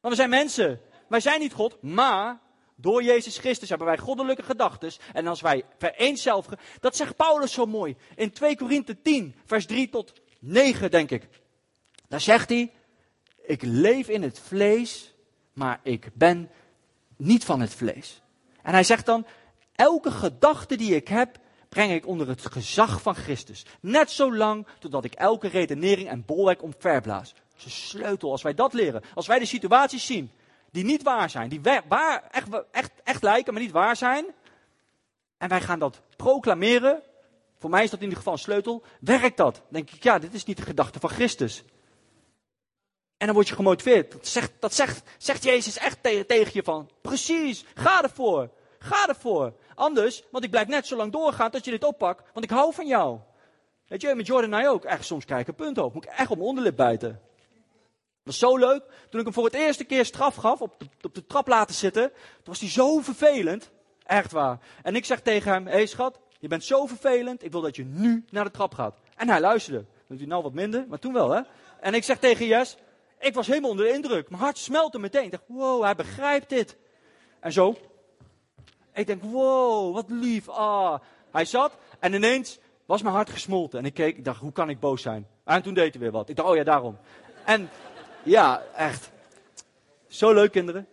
[0.00, 0.80] Want we zijn mensen.
[1.08, 2.40] Wij zijn niet God, maar
[2.76, 4.92] door Jezus Christus hebben wij goddelijke gedachten.
[5.12, 7.96] En als wij vereenzelvigen, dat zegt Paulus zo mooi.
[8.14, 11.28] In 2 Korinthe 10, vers 3 tot 9, denk ik.
[12.08, 12.72] Daar zegt hij,
[13.42, 15.14] ik leef in het vlees,
[15.52, 16.50] maar ik ben
[17.16, 18.22] niet van het vlees.
[18.62, 19.26] En hij zegt dan,
[19.74, 21.38] elke gedachte die ik heb,
[21.68, 23.66] breng ik onder het gezag van Christus.
[23.80, 27.34] Net zo lang totdat ik elke redenering en bolwerk omverblaas.
[27.66, 29.02] Sleutel als wij dat leren.
[29.14, 30.32] Als wij de situaties zien
[30.70, 34.26] die niet waar zijn, die waar, echt, echt, echt lijken, maar niet waar zijn.
[35.38, 37.02] En wij gaan dat proclameren.
[37.58, 38.82] Voor mij is dat in ieder geval een sleutel.
[39.00, 39.62] Werkt dat?
[39.68, 41.64] Denk ik, ja, dit is niet de gedachte van Christus.
[43.16, 44.12] En dan word je gemotiveerd.
[44.12, 48.50] Dat zegt, dat zegt, zegt Jezus echt tegen, tegen je van, precies, ga ervoor.
[48.78, 49.52] Ga ervoor.
[49.74, 52.74] Anders, want ik blijf net zo lang doorgaan tot je dit oppakt, want ik hou
[52.74, 53.18] van jou.
[53.86, 54.84] Weet je, met Jordan en mij ook.
[54.84, 55.94] Echt, soms een punt op.
[55.94, 57.20] Moet ik echt op mijn onderlip bijten.
[58.28, 58.82] Was zo leuk.
[59.08, 61.74] Toen ik hem voor het eerste keer straf gaf, op de, op de trap laten
[61.74, 63.70] zitten, toen was hij zo vervelend.
[64.02, 64.58] Echt waar.
[64.82, 67.76] En ik zeg tegen hem, hé hey, schat, je bent zo vervelend, ik wil dat
[67.76, 68.96] je nu naar de trap gaat.
[69.16, 69.84] En hij luisterde.
[70.08, 71.40] Dat hij nou wat minder, maar toen wel hè.
[71.80, 72.76] En ik zeg tegen Jes,
[73.18, 74.30] ik was helemaal onder de indruk.
[74.30, 75.24] Mijn hart smelte meteen.
[75.24, 76.76] Ik dacht, wow, hij begrijpt dit.
[77.40, 77.76] En zo.
[78.94, 80.48] Ik denk, wow, wat lief.
[80.48, 80.98] Ah.
[81.30, 83.78] Hij zat en ineens was mijn hart gesmolten.
[83.78, 85.26] En ik keek, ik dacht, hoe kan ik boos zijn?
[85.44, 86.28] En toen deed hij weer wat.
[86.28, 86.98] Ik dacht, oh ja, daarom.
[87.44, 87.70] En
[88.28, 89.10] ja, echt.
[90.06, 90.88] Zo leuk, kinderen.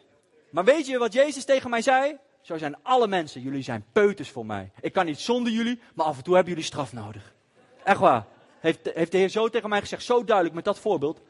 [0.50, 2.18] Maar weet je wat Jezus tegen mij zei?
[2.42, 3.42] Zo zijn alle mensen.
[3.42, 4.72] Jullie zijn peuters voor mij.
[4.82, 7.34] Ik kan niet zonder jullie, maar af en toe hebben jullie straf nodig.
[7.84, 8.26] Echt waar.
[8.60, 11.22] Heeft, heeft de Heer zo tegen mij gezegd, zo duidelijk met dat voorbeeld.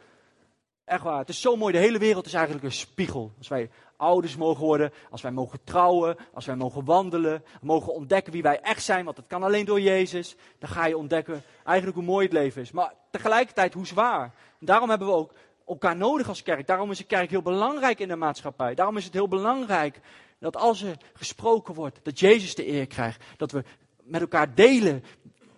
[0.85, 1.73] Echt waar, het is zo mooi.
[1.73, 3.31] De hele wereld is eigenlijk een spiegel.
[3.37, 8.33] Als wij ouders mogen worden, als wij mogen trouwen, als wij mogen wandelen, mogen ontdekken
[8.33, 11.97] wie wij echt zijn, want dat kan alleen door Jezus, dan ga je ontdekken eigenlijk
[11.97, 12.71] hoe mooi het leven is.
[12.71, 14.23] Maar tegelijkertijd hoe zwaar.
[14.59, 15.33] En daarom hebben we ook
[15.67, 16.67] elkaar nodig als kerk.
[16.67, 18.75] Daarom is de kerk heel belangrijk in de maatschappij.
[18.75, 19.99] Daarom is het heel belangrijk
[20.39, 23.23] dat als er gesproken wordt, dat Jezus de eer krijgt.
[23.37, 23.63] Dat we
[24.03, 25.03] met elkaar delen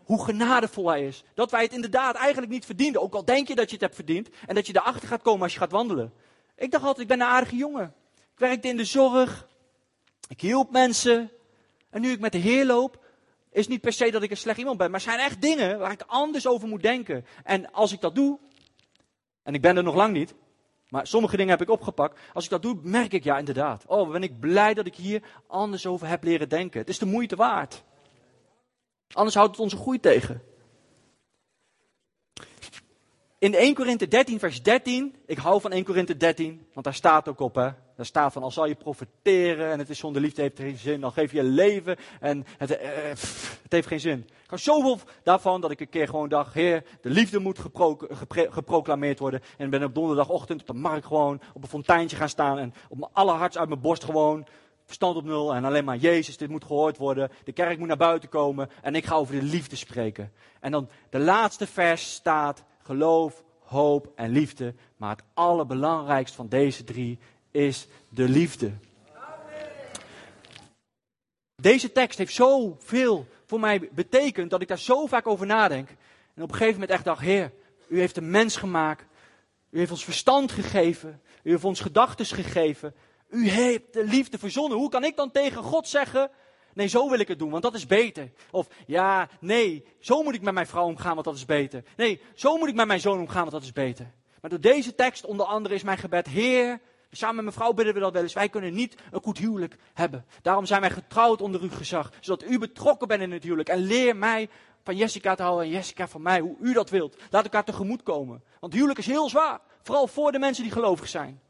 [0.04, 1.24] hoe genadevol hij is.
[1.34, 3.02] Dat wij het inderdaad eigenlijk niet verdienden.
[3.02, 4.30] Ook al denk je dat je het hebt verdiend.
[4.46, 6.13] En dat je erachter gaat komen als je gaat wandelen.
[6.56, 7.93] Ik dacht altijd, ik ben een aardige jongen.
[8.15, 9.48] Ik werkte in de zorg.
[10.28, 11.32] Ik hielp mensen.
[11.89, 13.06] En nu ik met de Heer loop,
[13.52, 14.91] is niet per se dat ik een slecht iemand ben.
[14.91, 17.26] Maar er zijn echt dingen waar ik anders over moet denken.
[17.43, 18.39] En als ik dat doe,
[19.48, 20.36] en ik ben er nog lang niet.
[20.90, 22.20] Maar sommige dingen heb ik opgepakt.
[22.34, 23.84] Als ik dat doe, merk ik ja inderdaad.
[23.86, 26.80] Oh, ben ik blij dat ik hier anders over heb leren denken.
[26.80, 27.84] Het is de moeite waard.
[29.14, 30.42] Anders houdt het onze groei tegen.
[33.38, 35.16] In 1 Korinthe 13, vers 13.
[35.26, 37.70] Ik hou van 1 Korinthe 13, want daar staat ook op, hè.
[37.98, 41.02] Daar staat van, al zal je profiteren en het is zonder liefde, heeft geen zin.
[41.02, 42.90] Dan geef je leven en het, eh,
[43.64, 44.20] het heeft geen zin.
[44.44, 47.60] Ik had zoveel daarvan dat ik een keer gewoon dacht, heer, de liefde moet
[48.30, 49.42] geproclameerd worden.
[49.58, 52.98] En ben op donderdagochtend op de markt gewoon op een fonteintje gaan staan en op
[52.98, 54.48] mijn allerhartst uit mijn borst gewoon
[54.86, 57.32] verstand op nul en alleen maar Jezus, dit moet gehoord worden.
[57.44, 60.32] De kerk moet naar buiten komen en ik ga over de liefde spreken.
[60.60, 64.74] En dan de laatste vers staat geloof, hoop en liefde.
[64.98, 67.20] Maar het allerbelangrijkste van deze drie
[67.58, 68.72] is de liefde.
[71.56, 75.89] Deze tekst heeft zoveel voor mij betekend dat ik daar zo vaak over nadenk.
[76.34, 77.52] En op een gegeven moment echt dacht, Heer,
[77.88, 79.06] u heeft een mens gemaakt.
[79.70, 81.22] U heeft ons verstand gegeven.
[81.43, 82.93] U heeft ons gedachten gegeven.
[83.30, 84.78] U heeft de liefde verzonnen.
[84.78, 86.30] Hoe kan ik dan tegen God zeggen,
[86.74, 88.32] nee, zo wil ik het doen, want dat is beter.
[88.52, 91.84] Of ja, nee, zo moet ik met mijn vrouw omgaan, want dat is beter.
[91.96, 94.12] Nee, zo moet ik met mijn zoon omgaan, want dat is beter.
[94.41, 96.80] Maar door deze tekst onder andere is mijn gebed, Heer,
[97.12, 99.76] samen met mijn vrouw bidden we dat wel eens, wij kunnen niet een goed huwelijk
[99.93, 100.26] hebben.
[100.41, 103.70] Daarom zijn wij getrouwd onder uw gezag, zodat u betrokken bent in het huwelijk.
[103.70, 104.50] En leer mij
[104.84, 107.17] van Jessica te houden en Jessica van mij, hoe u dat wilt.
[107.30, 108.43] Laat elkaar tegemoet komen.
[108.60, 111.41] Want huwelijk is heel zwaar, vooral voor de mensen die gelovig zijn.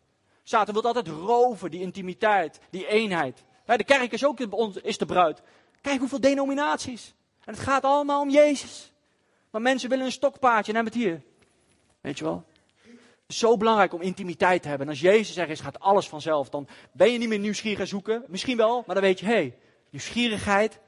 [0.44, 3.44] Satan wil altijd roven, die intimiteit, die eenheid.
[3.66, 4.40] De kerk is ook
[4.82, 5.42] is de bruid.
[5.82, 7.16] Kijk hoeveel denominaties.
[7.46, 8.94] En het gaat allemaal om Jezus.
[9.52, 11.22] Maar mensen willen een stokpaardje en hebben het hier.
[12.02, 12.46] Weet je wel?
[13.28, 14.88] Zo belangrijk om intimiteit te hebben.
[14.88, 16.50] En als Jezus er is, gaat alles vanzelf.
[16.50, 18.24] Dan ben je niet meer nieuwsgierig gaan zoeken.
[18.28, 19.58] Misschien wel, maar dan weet je, hé, hey,
[19.90, 20.80] nieuwsgierigheid.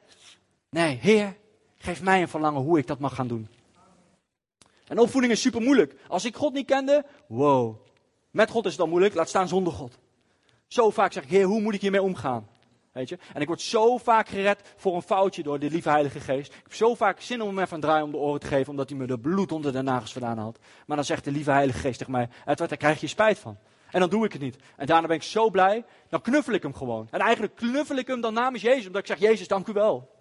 [0.70, 1.38] Nee, Heer,
[1.78, 3.48] geef mij een verlangen hoe ik dat mag gaan doen.
[4.88, 5.96] En opvoeding is super moeilijk.
[6.08, 7.76] Als ik God niet kende, wow.
[8.32, 9.98] Met God is het dan moeilijk, laat staan zonder God.
[10.68, 12.48] Zo vaak zeg ik, Heer, hoe moet ik hiermee omgaan?
[13.08, 16.54] En ik word zo vaak gered voor een foutje door de lieve Heilige Geest.
[16.54, 18.70] Ik heb zo vaak zin om hem even een draai om de oren te geven,
[18.70, 20.60] omdat hij me de bloed onder de nagels vandaan had.
[20.86, 23.58] Maar dan zegt de lieve Heilige Geest tegen mij, Edward, daar krijg je spijt van.
[23.92, 24.56] En dan doe ik het niet.
[24.76, 27.08] En daarna ben ik zo blij, dan knuffel ik hem gewoon.
[27.12, 30.18] En eigenlijk knuffel ik hem dan namens Jezus, omdat ik zeg, Jezus, dank u wel.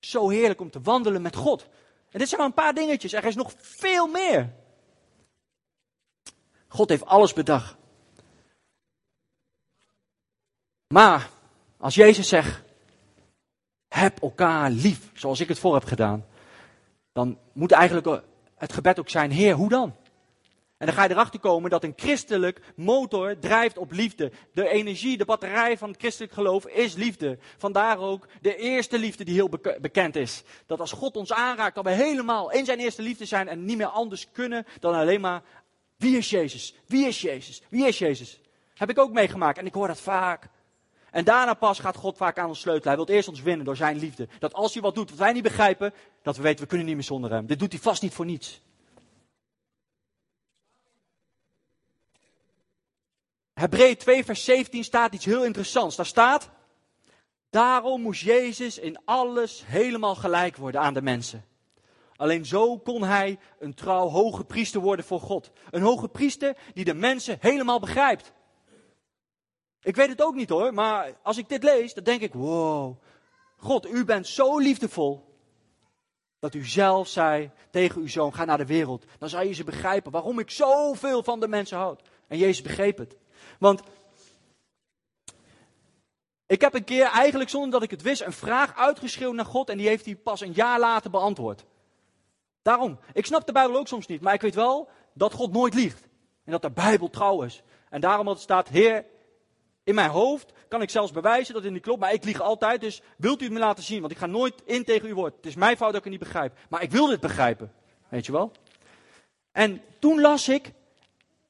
[0.00, 1.68] Zo heerlijk om te wandelen met God.
[2.10, 4.52] En dit zijn maar een paar dingetjes, er is nog veel meer.
[6.68, 7.76] God heeft alles bedacht.
[10.86, 11.30] Maar
[11.82, 12.62] als Jezus zegt,
[13.88, 16.24] heb elkaar lief, zoals ik het voor heb gedaan,
[17.12, 18.22] dan moet eigenlijk
[18.56, 19.94] het gebed ook zijn, Heer, hoe dan?
[20.76, 24.32] En dan ga je erachter komen dat een christelijk motor drijft op liefde.
[24.52, 27.38] De energie, de batterij van het christelijk geloof is liefde.
[27.58, 30.42] Vandaar ook de eerste liefde die heel bekend is.
[30.66, 33.76] Dat als God ons aanraakt, dat we helemaal in zijn eerste liefde zijn en niet
[33.76, 35.42] meer anders kunnen dan alleen maar,
[35.96, 36.74] wie is Jezus?
[36.86, 37.62] Wie is Jezus?
[37.68, 38.40] Wie is Jezus?
[38.74, 40.48] Heb ik ook meegemaakt en ik hoor dat vaak.
[41.12, 42.96] En daarna pas gaat God vaak aan ons sleutelen.
[42.96, 44.28] Hij wil eerst ons winnen door zijn liefde.
[44.38, 46.94] Dat als hij wat doet wat wij niet begrijpen, dat we weten we kunnen niet
[46.94, 47.46] meer zonder hem.
[47.46, 48.60] Dit doet hij vast niet voor niets.
[53.52, 55.96] Hebreeën 2 vers 17 staat iets heel interessants.
[55.96, 56.50] Daar staat,
[57.50, 61.44] daarom moest Jezus in alles helemaal gelijk worden aan de mensen.
[62.16, 65.50] Alleen zo kon hij een trouw hoge priester worden voor God.
[65.70, 68.32] Een hoge priester die de mensen helemaal begrijpt.
[69.82, 72.96] Ik weet het ook niet hoor, maar als ik dit lees, dan denk ik, wow,
[73.56, 75.30] God, u bent zo liefdevol.
[76.38, 79.04] Dat u zelf zei tegen uw zoon, ga naar de wereld.
[79.18, 82.02] Dan zou je ze begrijpen waarom ik zoveel van de mensen houd.
[82.26, 83.16] En Jezus begreep het.
[83.58, 83.82] Want
[86.46, 89.68] ik heb een keer eigenlijk zonder dat ik het wist een vraag uitgeschreeuwd naar God
[89.68, 91.64] en die heeft hij pas een jaar later beantwoord.
[92.62, 95.74] Daarom, ik snap de Bijbel ook soms niet, maar ik weet wel dat God nooit
[95.74, 96.08] liegt.
[96.44, 97.62] En dat de Bijbel trouw is.
[97.90, 99.04] En daarom dat staat, Heer,
[99.84, 102.80] in mijn hoofd kan ik zelfs bewijzen dat het niet klopt, maar ik lieg altijd.
[102.80, 104.00] Dus wilt u het me laten zien?
[104.00, 105.36] Want ik ga nooit in tegen uw woord.
[105.36, 106.58] Het is mijn fout dat ik het niet begrijp.
[106.68, 107.72] Maar ik wil dit begrijpen.
[108.08, 108.52] Weet je wel?
[109.52, 110.72] En toen las ik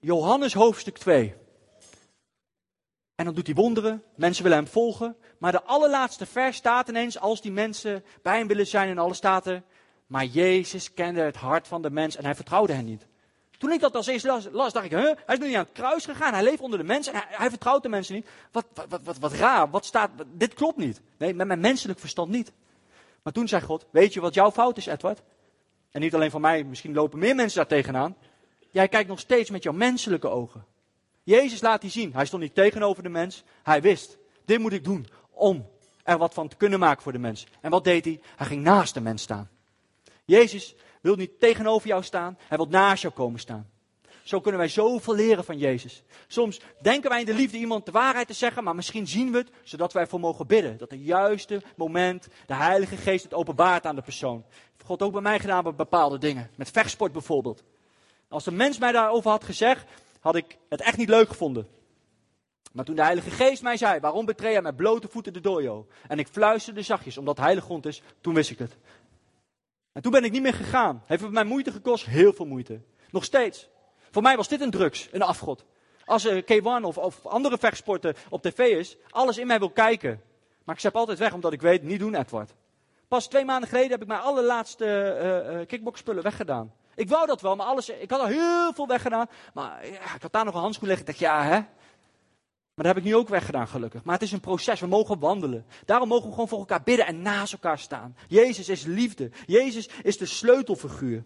[0.01, 1.35] Johannes hoofdstuk 2.
[3.15, 4.03] En dan doet hij wonderen.
[4.15, 5.17] Mensen willen hem volgen.
[5.39, 9.15] Maar de allerlaatste vers staat ineens, als die mensen bij hem willen zijn en alle
[9.15, 9.63] staat er.
[10.07, 13.07] Maar Jezus kende het hart van de mens en hij vertrouwde hen niet.
[13.63, 15.13] Toen ik dat als eerst las, dacht ik, huh?
[15.27, 17.49] hij is nu niet aan het kruis gegaan, hij leeft onder de mensen en hij,
[17.49, 18.27] vertrouwt de mensen niet.
[18.53, 21.01] Wat, wat, wat, wat, raar, wat staat, dit klopt niet.
[21.17, 22.53] Nee, met mijn menselijk verstand niet.
[23.23, 25.23] Maar toen zei God, weet je wat jouw fout is, Edward?
[25.91, 28.17] En niet alleen van mij, misschien lopen meer mensen daar tegenaan.
[28.71, 30.65] Jij kijkt nog steeds met jouw menselijke ogen.
[31.23, 32.13] Jezus laat die zien.
[32.15, 33.43] Hij stond niet tegenover de mens.
[33.63, 35.69] Hij wist, dit moet ik doen om
[36.03, 37.47] er wat van te kunnen maken voor de mens.
[37.61, 38.21] En wat deed hij?
[38.37, 39.51] Hij ging naast de mens staan.
[40.25, 43.71] Jezus wil niet tegenover jou staan, hij wil naast jou komen staan.
[44.23, 46.03] Zo kunnen wij zoveel leren van Jezus.
[46.27, 49.39] Soms denken wij in de liefde iemand de waarheid te zeggen, maar misschien zien we
[49.39, 50.79] het zodat wij voor mogen bidden.
[50.79, 54.45] Dat het juiste moment de Heilige Geest het openbaart aan de persoon.
[54.49, 56.51] Heeft God ook bij mij gedaan met bepaalde dingen.
[56.57, 57.63] Met vechtsport bijvoorbeeld.
[58.29, 59.85] Als de mens mij daarover had gezegd,
[60.21, 61.69] had ik het echt niet leuk gevonden.
[62.73, 65.87] Maar toen de Heilige Geest mij zei, waarom betreed jij met blote voeten de dojo?
[66.09, 68.77] En ik fluisterde zachtjes, omdat heilig grond is, toen wist ik het.
[69.93, 71.03] En toen ben ik niet meer gegaan.
[71.07, 72.05] Heeft het mij moeite gekost?
[72.07, 72.81] Heel veel moeite.
[73.11, 73.69] Nog steeds.
[74.11, 75.65] Voor mij was dit een drugs, een afgod.
[76.05, 80.23] Als er K1 of, of andere vechtsporten op tv is, alles in mij wil kijken.
[80.65, 82.55] Maar ik zet altijd weg, omdat ik weet, niet doen Edward.
[83.09, 86.73] Pas twee maanden geleden heb ik mijn allerlaatste uh, uh, kickboxspullen weggedaan.
[86.95, 89.27] Ik wou dat wel, maar alles, ik had al heel veel weggedaan.
[89.55, 91.07] Maar ja, ik had daar nog een handschoen liggen.
[91.07, 91.61] Ik dacht, ja hè.
[92.75, 94.05] Maar dat heb ik nu ook weggedaan, gelukkig.
[94.05, 95.67] Maar het is een proces, we mogen wandelen.
[95.85, 98.17] Daarom mogen we gewoon voor elkaar bidden en naast elkaar staan.
[98.29, 99.31] Jezus is liefde.
[99.47, 101.25] Jezus is de sleutelfiguur.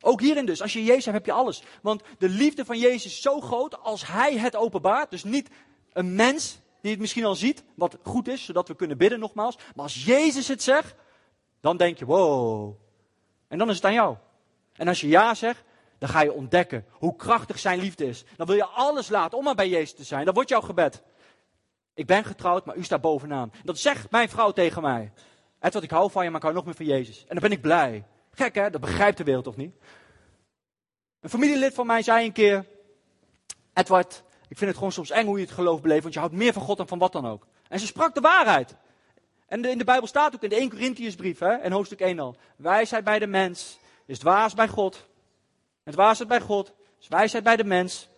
[0.00, 1.62] Ook hierin dus, als je Jezus hebt, heb je alles.
[1.82, 5.10] Want de liefde van Jezus is zo groot als Hij het openbaart.
[5.10, 5.50] Dus niet
[5.92, 9.56] een mens die het misschien al ziet, wat goed is, zodat we kunnen bidden nogmaals.
[9.56, 10.94] Maar als Jezus het zegt,
[11.60, 12.74] dan denk je, wow.
[13.48, 14.16] En dan is het aan jou.
[14.72, 15.64] En als je ja zegt,
[16.02, 18.24] dan ga je ontdekken hoe krachtig zijn liefde is.
[18.36, 20.24] Dan wil je alles laten om maar bij Jezus te zijn.
[20.24, 21.02] Dat wordt jouw gebed.
[21.94, 23.52] Ik ben getrouwd, maar u staat bovenaan.
[23.64, 25.12] Dat zegt mijn vrouw tegen mij.
[25.58, 27.20] Wat ik hou van je, maar ik hou nog meer van Jezus.
[27.20, 28.04] En dan ben ik blij.
[28.30, 29.74] Gek hè, dat begrijpt de wereld toch niet?
[31.20, 32.66] Een familielid van mij zei een keer,
[33.74, 36.34] Edward, ik vind het gewoon soms eng hoe je het geloof beleeft, want je houdt
[36.34, 37.46] meer van God dan van wat dan ook.
[37.68, 38.76] En ze sprak de waarheid.
[39.46, 42.36] En in de Bijbel staat ook in de 1 Corinthiërsbrief, hè, in hoofdstuk 1 al,
[42.56, 45.10] wijsheid bij de mens is dwaas bij God.
[45.82, 48.08] Het dwaasheid bij God is wijsheid bij de mens.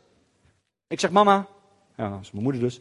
[0.86, 1.46] Ik zeg, mama,
[1.96, 2.80] ja, dat is mijn moeder dus.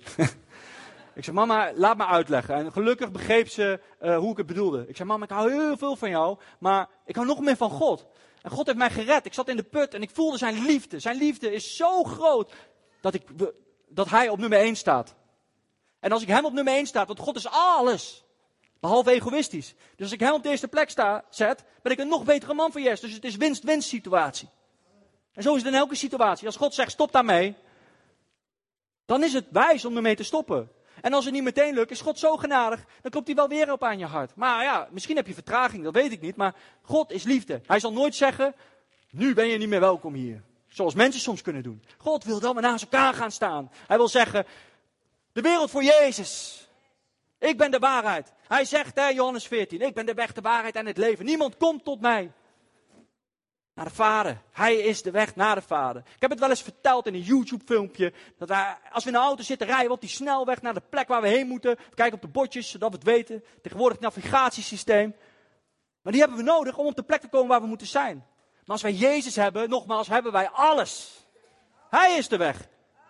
[1.16, 2.56] ik zeg, mama, laat me uitleggen.
[2.56, 4.86] En gelukkig begreep ze uh, hoe ik het bedoelde.
[4.88, 7.70] Ik zeg, mama, ik hou heel veel van jou, maar ik hou nog meer van
[7.70, 8.08] God.
[8.42, 9.26] En God heeft mij gered.
[9.26, 11.00] Ik zat in de put en ik voelde zijn liefde.
[11.00, 12.54] Zijn liefde is zo groot
[13.02, 13.24] dat, ik,
[13.88, 15.16] dat hij op nummer 1 staat.
[16.00, 18.24] En als ik hem op nummer 1 sta, want God is alles.
[18.80, 19.76] Behalve egoïstisch.
[19.96, 22.54] Dus als ik hem op de eerste plek sta, zet, ben ik een nog betere
[22.54, 23.00] man voor Jezus.
[23.00, 24.50] Dus het is winst-winst situatie.
[25.34, 26.48] En zo is het in elke situatie.
[26.48, 27.56] Als God zegt stop daarmee,
[29.06, 30.72] dan is het wijs om ermee te stoppen.
[31.02, 33.72] En als het niet meteen lukt, is God zo genadig, dan klopt hij wel weer
[33.72, 34.36] op aan je hart.
[34.36, 36.36] Maar ja, misschien heb je vertraging, dat weet ik niet.
[36.36, 37.62] Maar God is liefde.
[37.66, 38.56] Hij zal nooit zeggen,
[39.10, 40.44] nu ben je niet meer welkom hier.
[40.68, 41.84] Zoals mensen soms kunnen doen.
[41.98, 43.72] God wil dat we naast elkaar gaan staan.
[43.88, 44.46] Hij wil zeggen,
[45.32, 46.62] de wereld voor Jezus.
[47.40, 48.34] Ik ben de waarheid.
[48.48, 51.26] Hij zegt, hè, Johannes 14, ik ben de weg, de waarheid en het leven.
[51.26, 52.32] Niemand komt tot mij.
[53.74, 54.42] Naar de Vader.
[54.52, 56.02] Hij is de weg naar de Vader.
[56.16, 58.14] Ik heb het wel eens verteld in een YouTube-filmpje.
[58.38, 58.50] Dat
[58.92, 61.22] als we in de auto zitten, rijden we op die snelweg naar de plek waar
[61.22, 61.76] we heen moeten.
[61.76, 63.44] We kijken op de bordjes, zodat we het weten.
[63.62, 65.16] Tegenwoordig het navigatiesysteem.
[66.02, 68.16] Maar die hebben we nodig om op de plek te komen waar we moeten zijn.
[68.54, 71.26] Maar als wij Jezus hebben, nogmaals, hebben wij alles.
[71.90, 72.68] Hij is de weg.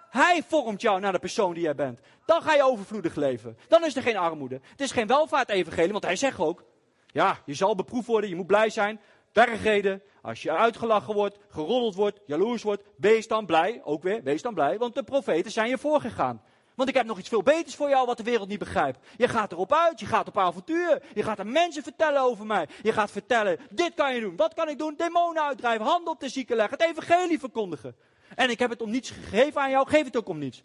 [0.10, 2.00] Hij vormt jou naar de persoon die jij bent.
[2.26, 3.58] Dan ga je overvloedig leven.
[3.68, 4.62] Dan is er geen armoede.
[4.70, 6.64] Het is geen welvaart-evangelie, want hij zegt ook:
[7.08, 9.00] ja, je zal beproefd worden, je moet blij zijn.
[9.34, 13.82] Bergreden, als je uitgelachen wordt, geroddeld wordt, jaloers wordt, wees dan blij.
[13.84, 16.42] Ook weer, wees dan blij, want de profeten zijn je voorgegaan.
[16.76, 19.00] Want ik heb nog iets veel beters voor jou wat de wereld niet begrijpt.
[19.18, 21.04] Je gaat erop uit, je gaat op avontuur.
[21.14, 22.68] Je gaat aan mensen vertellen over mij.
[22.82, 24.94] Je gaat vertellen, dit kan je doen, wat kan ik doen?
[24.98, 27.96] Demonen uitdrijven, handen op de zieken leggen, het evangelie verkondigen.
[28.36, 30.62] En ik heb het om niets gegeven aan jou, geef het ook om niets.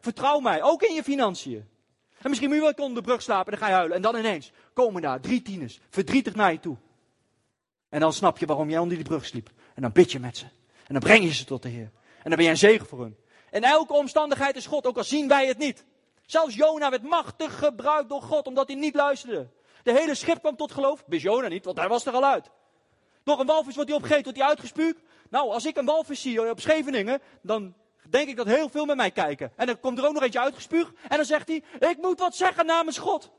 [0.00, 1.68] Vertrouw mij, ook in je financiën.
[2.18, 3.96] En misschien moet je wel onder de brug slapen en dan ga je huilen.
[3.96, 6.76] En dan ineens komen daar drie tieners, verdrietig naar je toe.
[7.90, 9.50] En dan snap je waarom jij onder die brug sliep.
[9.74, 10.44] En dan bid je met ze.
[10.86, 11.90] En dan breng je ze tot de Heer.
[12.22, 13.16] En dan ben je een zegen voor hun.
[13.50, 15.84] In elke omstandigheid is God, ook al zien wij het niet.
[16.26, 19.48] Zelfs Jona werd machtig gebruikt door God, omdat hij niet luisterde.
[19.82, 21.06] De hele schip kwam tot geloof.
[21.06, 22.50] Bis Jona niet, want hij was er al uit.
[23.24, 25.00] Nog een walvis wordt hij opgegeten, wordt hij uitgespuugd.
[25.30, 27.74] Nou, als ik een walvis zie op Scheveningen, dan
[28.08, 29.52] denk ik dat heel veel met mij kijken.
[29.56, 30.92] En dan komt er ook nog eentje uitgespuugd.
[31.08, 33.30] En dan zegt hij, ik moet wat zeggen namens God.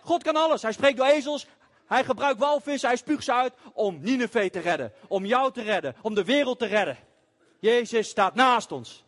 [0.00, 0.62] God kan alles.
[0.62, 1.46] Hij spreekt door ezels.
[1.86, 2.88] Hij gebruikt walvissen.
[2.88, 4.92] Hij spuugt ze uit om Nineveh te redden.
[5.08, 5.96] Om jou te redden.
[6.02, 6.98] Om de wereld te redden.
[7.58, 9.04] Jezus staat naast ons.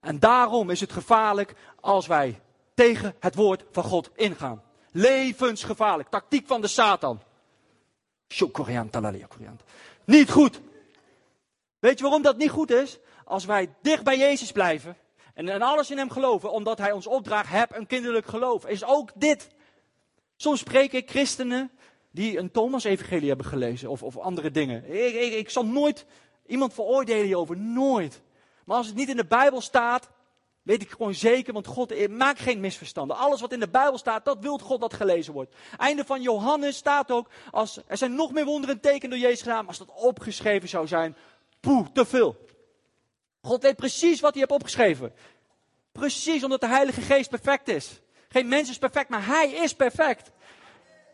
[0.00, 2.40] En daarom is het gevaarlijk als wij
[2.74, 4.62] tegen het woord van God ingaan.
[4.90, 6.08] Levensgevaarlijk.
[6.08, 7.22] Tactiek van de Satan.
[10.04, 10.60] Niet goed.
[11.78, 12.98] Weet je waarom dat niet goed is?
[13.24, 14.96] Als wij dicht bij Jezus blijven
[15.34, 19.10] en alles in Hem geloven, omdat Hij ons opdraagt, heb een kinderlijk geloof, is ook
[19.14, 19.48] dit.
[20.36, 21.70] Soms spreek ik christenen
[22.10, 24.84] die een Thomas-evangelie hebben gelezen of, of andere dingen.
[24.84, 26.06] Ik, ik, ik zal nooit
[26.46, 28.20] iemand veroordelen hierover, nooit.
[28.64, 30.10] Maar als het niet in de Bijbel staat,
[30.62, 33.16] Weet ik gewoon zeker, want God eh, maakt geen misverstanden.
[33.16, 35.54] Alles wat in de Bijbel staat, dat wil God dat gelezen wordt.
[35.76, 39.66] Einde van Johannes staat ook, als, er zijn nog meer wonderen teken door Jezus gedaan,
[39.66, 41.16] als dat opgeschreven zou zijn,
[41.60, 42.36] poeh, te veel.
[43.42, 45.12] God weet precies wat hij heeft opgeschreven.
[45.92, 48.00] Precies omdat de Heilige Geest perfect is.
[48.28, 50.30] Geen mens is perfect, maar hij is perfect.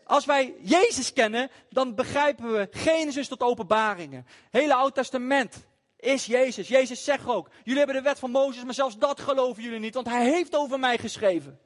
[0.03, 4.27] als wij Jezus kennen, dan begrijpen we Genesis tot openbaringen.
[4.51, 5.67] Hele Oud Testament
[5.99, 6.67] is Jezus.
[6.67, 9.93] Jezus zegt ook, jullie hebben de wet van Mozes, maar zelfs dat geloven jullie niet,
[9.93, 11.59] want hij heeft over mij geschreven.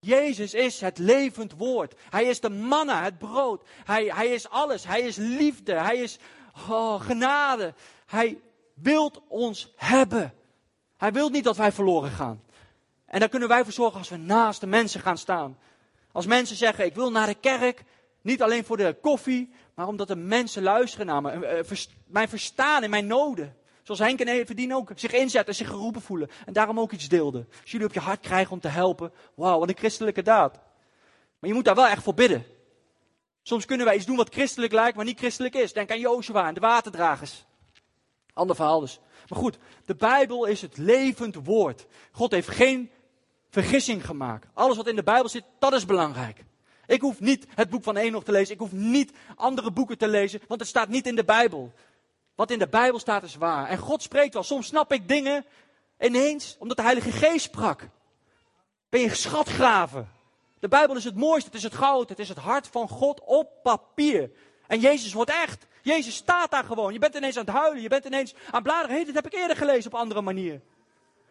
[0.00, 1.94] Jezus is het levend woord.
[2.10, 3.66] Hij is de manna, het brood.
[3.84, 4.84] Hij, hij is alles.
[4.84, 5.72] Hij is liefde.
[5.72, 6.18] Hij is
[6.68, 7.74] oh, genade.
[8.06, 8.38] Hij
[8.74, 10.34] wilt ons hebben.
[10.96, 12.42] Hij wil niet dat wij verloren gaan.
[13.06, 15.58] En daar kunnen wij voor zorgen als we naast de mensen gaan staan.
[16.12, 17.84] Als mensen zeggen, ik wil naar de kerk,
[18.22, 22.82] niet alleen voor de koffie, maar omdat de mensen luisteren naar me, eh, mijn verstaan
[22.82, 23.56] in mijn noden.
[23.82, 26.30] Zoals Henk en Everdien ook zich inzetten, zich geroepen voelen.
[26.46, 27.48] En daarom ook iets deelden.
[27.60, 29.12] Als jullie op je hart krijgen om te helpen.
[29.34, 30.52] Wauw, wat een christelijke daad.
[31.38, 32.44] Maar je moet daar wel echt voor bidden.
[33.42, 35.72] Soms kunnen wij iets doen wat christelijk lijkt, maar niet christelijk is.
[35.72, 37.44] Denk aan Joshua en de waterdragers.
[38.34, 39.00] Ander verhaal dus.
[39.28, 41.86] Maar goed, de Bijbel is het levend woord.
[42.12, 42.90] God heeft geen
[43.50, 44.46] vergissing gemaakt.
[44.54, 46.44] Alles wat in de Bijbel zit, dat is belangrijk.
[46.86, 48.54] Ik hoef niet het boek van Enoch te lezen.
[48.54, 51.72] Ik hoef niet andere boeken te lezen, want het staat niet in de Bijbel.
[52.34, 53.68] Wat in de Bijbel staat is waar.
[53.68, 54.42] En God spreekt wel.
[54.42, 55.44] Soms snap ik dingen
[56.00, 57.88] ineens omdat de Heilige Geest sprak.
[58.88, 60.08] Ben je schatgraven.
[60.58, 63.20] De Bijbel is het mooiste, het is het goud, het is het hart van God
[63.24, 64.30] op papier.
[64.66, 65.66] En Jezus wordt echt.
[65.84, 66.92] Jezus staat daar gewoon.
[66.92, 68.96] Je bent ineens aan het huilen, je bent ineens aan het bladeren.
[68.96, 70.60] Hé, dit heb ik eerder gelezen op andere manier.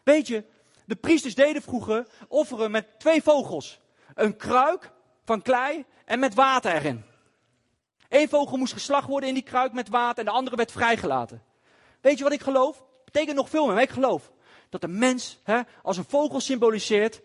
[0.03, 0.43] Weet je,
[0.85, 3.79] de priesters deden vroeger offeren met twee vogels.
[4.15, 4.91] Een kruik
[5.25, 7.03] van klei en met water erin.
[8.09, 11.43] Eén vogel moest geslacht worden in die kruik met water en de andere werd vrijgelaten.
[12.01, 12.83] Weet je wat ik geloof?
[13.05, 14.31] Betekent nog veel meer, maar ik geloof
[14.69, 17.21] dat de mens hè, als een vogel symboliseert.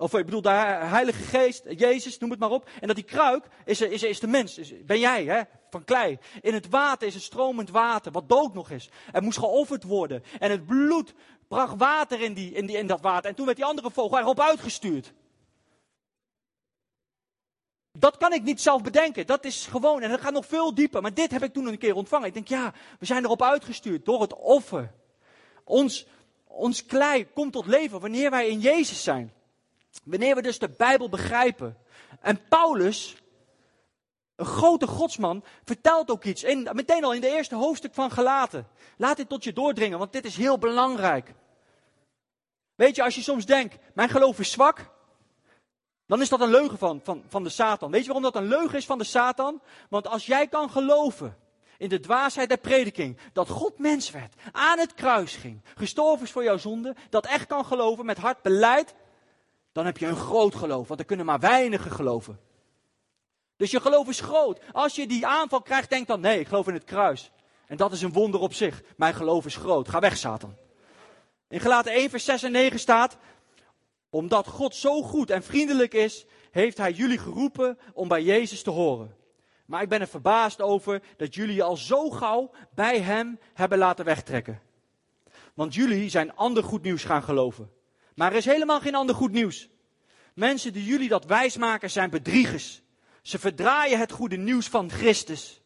[0.00, 2.68] Of ik bedoel, de Heilige Geest, Jezus, noem het maar op.
[2.80, 6.18] En dat die kruik is, is, is de mens, ben jij, hè, van klei.
[6.40, 8.90] In het water is het stromend water, wat dood nog is.
[9.12, 10.22] Er moest geofferd worden.
[10.38, 11.14] En het bloed
[11.48, 13.30] bracht water in, die, in, die, in dat water.
[13.30, 15.12] En toen werd die andere vogel erop uitgestuurd.
[17.92, 19.26] Dat kan ik niet zelf bedenken.
[19.26, 20.02] Dat is gewoon.
[20.02, 21.02] En dat gaat nog veel dieper.
[21.02, 22.26] Maar dit heb ik toen een keer ontvangen.
[22.26, 24.92] Ik denk, ja, we zijn erop uitgestuurd door het offer.
[25.64, 26.06] Ons,
[26.44, 29.38] ons klei komt tot leven wanneer wij in Jezus zijn.
[30.04, 31.76] Wanneer we dus de Bijbel begrijpen.
[32.20, 33.16] En Paulus,
[34.36, 36.44] een grote godsman, vertelt ook iets.
[36.44, 38.68] In, meteen al in de eerste hoofdstuk van Galaten.
[38.96, 41.34] Laat dit tot je doordringen, want dit is heel belangrijk.
[42.74, 44.90] Weet je, als je soms denkt, mijn geloof is zwak
[46.10, 47.90] dan is dat een leugen van, van, van de Satan.
[47.90, 49.62] Weet je waarom dat een leugen is van de Satan?
[49.88, 51.36] Want als jij kan geloven
[51.78, 56.32] in de dwaasheid der prediking, dat God mens werd, aan het kruis ging, gestorven is
[56.32, 58.94] voor jouw zonde, dat echt kan geloven met hart beleid,
[59.80, 62.40] dan heb je een groot geloof, want er kunnen maar weinigen geloven.
[63.56, 64.60] Dus je geloof is groot.
[64.72, 67.30] Als je die aanval krijgt, denk dan, nee, ik geloof in het kruis.
[67.66, 68.82] En dat is een wonder op zich.
[68.96, 69.88] Mijn geloof is groot.
[69.88, 70.56] Ga weg, Satan.
[71.48, 73.16] In Gelaten 1, vers 6 en 9 staat,
[74.10, 78.70] omdat God zo goed en vriendelijk is, heeft Hij jullie geroepen om bij Jezus te
[78.70, 79.16] horen.
[79.66, 83.78] Maar ik ben er verbaasd over dat jullie je al zo gauw bij Hem hebben
[83.78, 84.60] laten wegtrekken.
[85.54, 87.70] Want jullie zijn ander goed nieuws gaan geloven.
[88.20, 89.68] Maar er is helemaal geen ander goed nieuws.
[90.34, 92.82] Mensen die jullie dat wijsmaken zijn bedriegers.
[93.22, 95.60] Ze verdraaien het goede nieuws van Christus.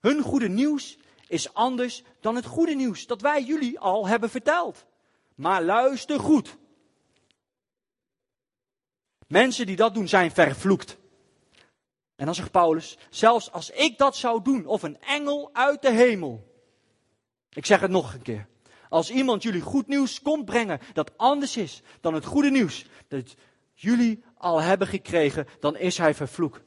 [0.00, 0.98] Hun goede nieuws
[1.28, 4.84] is anders dan het goede nieuws dat wij jullie al hebben verteld.
[5.34, 6.56] Maar luister goed.
[9.26, 10.96] Mensen die dat doen zijn vervloekt.
[12.16, 15.90] En dan zegt Paulus, zelfs als ik dat zou doen, of een engel uit de
[15.90, 16.62] hemel.
[17.48, 18.48] Ik zeg het nog een keer.
[18.90, 23.34] Als iemand jullie goed nieuws komt brengen dat anders is dan het goede nieuws dat
[23.74, 26.60] jullie al hebben gekregen, dan is hij vervloekt.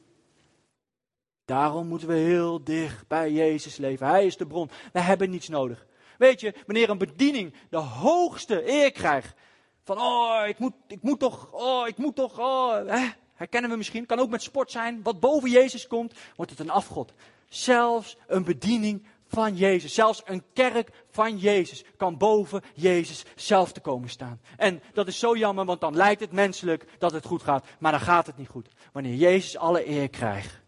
[1.44, 4.06] Daarom moeten we heel dicht bij Jezus leven.
[4.06, 4.70] Hij is de bron.
[4.92, 5.86] We hebben niets nodig.
[6.18, 9.34] Weet je, wanneer een bediening de hoogste eer krijgt,
[9.82, 12.86] van, oh, ik moet, ik moet toch, oh, ik moet toch, oh.
[12.86, 13.08] Hè?
[13.34, 15.02] Herkennen we misschien, kan ook met sport zijn.
[15.02, 17.12] Wat boven Jezus komt, wordt het een afgod.
[17.48, 23.80] Zelfs een bediening van Jezus, zelfs een kerk van Jezus kan boven Jezus zelf te
[23.80, 24.40] komen staan.
[24.56, 27.92] En dat is zo jammer, want dan lijkt het menselijk dat het goed gaat, maar
[27.92, 28.68] dan gaat het niet goed.
[28.92, 30.60] Wanneer Jezus alle eer krijgt,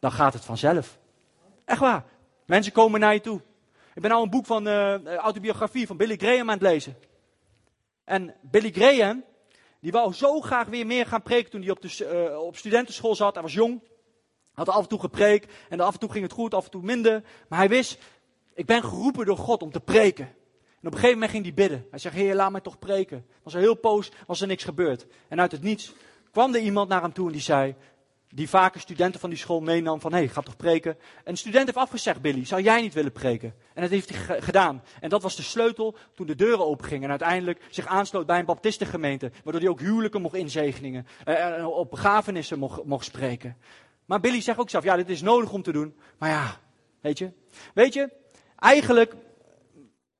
[0.00, 0.98] dan gaat het vanzelf.
[1.64, 2.04] Echt waar.
[2.46, 3.40] Mensen komen naar je toe.
[3.94, 6.96] Ik ben al een boek van uh, autobiografie van Billy Graham aan het lezen.
[8.04, 9.24] En Billy Graham,
[9.80, 13.14] die wou zo graag weer meer gaan preken toen hij op, de, uh, op studentenschool
[13.14, 13.34] zat.
[13.34, 13.80] Hij was jong,
[14.56, 16.82] had af en toe gepreekt en af en toe ging het goed, af en toe
[16.82, 17.22] minder.
[17.48, 17.98] Maar hij wist,
[18.54, 20.24] ik ben geroepen door God om te preken.
[20.24, 21.86] En op een gegeven moment ging hij bidden.
[21.90, 23.26] Hij zegt, heer, laat mij toch preken.
[23.42, 25.06] Was er heel poos, was er niks gebeurd.
[25.28, 25.92] En uit het niets
[26.30, 27.74] kwam er iemand naar hem toe en die zei,
[28.28, 30.96] die vaker studenten van die school meenam van, hé, hey, ga toch preken.
[31.24, 33.54] een student heeft afgezegd, Billy, zou jij niet willen preken?
[33.74, 34.82] En dat heeft hij gedaan.
[35.00, 38.44] En dat was de sleutel toen de deuren opengingen en uiteindelijk zich aansloot bij een
[38.44, 43.56] baptistengemeente, waardoor hij ook huwelijken mocht inzegeningen, uh, op begrafenissen mocht, mocht spreken.
[44.06, 46.60] Maar Billy zegt ook zelf, ja, dit is nodig om te doen, maar ja,
[47.00, 47.32] weet je.
[47.74, 48.10] Weet je,
[48.58, 49.14] eigenlijk,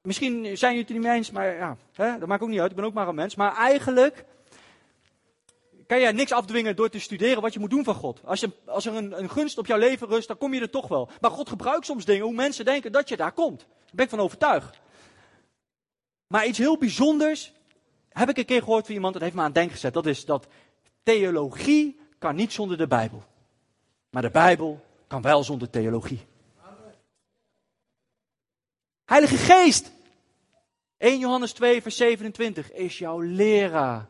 [0.03, 2.77] misschien zijn jullie het niet eens, maar ja, hè, dat maakt ook niet uit, ik
[2.77, 4.25] ben ook maar een mens, maar eigenlijk
[5.87, 8.21] kan jij niks afdwingen door te studeren wat je moet doen van God.
[8.25, 10.71] Als, je, als er een, een, gunst op jouw leven rust, dan kom je er
[10.71, 11.11] toch wel.
[11.21, 13.59] Maar God gebruikt soms dingen hoe mensen denken dat je daar komt.
[13.59, 14.81] Daar ben ik van overtuigd.
[16.27, 17.53] Maar iets heel bijzonders
[18.09, 19.95] heb ik een keer gehoord van iemand, dat heeft me aan het denken gezet.
[19.95, 20.47] Dat is dat
[21.03, 23.25] theologie kan niet zonder de Bijbel.
[24.11, 26.27] Maar de Bijbel kan wel zonder theologie.
[29.05, 29.91] Heilige Geest.
[30.99, 34.07] 1 Johannes 2, vers 27 is jouw leraar.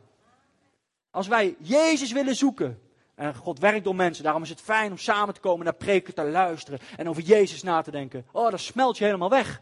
[1.10, 2.80] Als wij Jezus willen zoeken,
[3.14, 6.14] en God werkt door mensen, daarom is het fijn om samen te komen naar preken
[6.14, 8.26] te luisteren en over Jezus na te denken.
[8.32, 9.60] Oh, dan smelt je helemaal weg.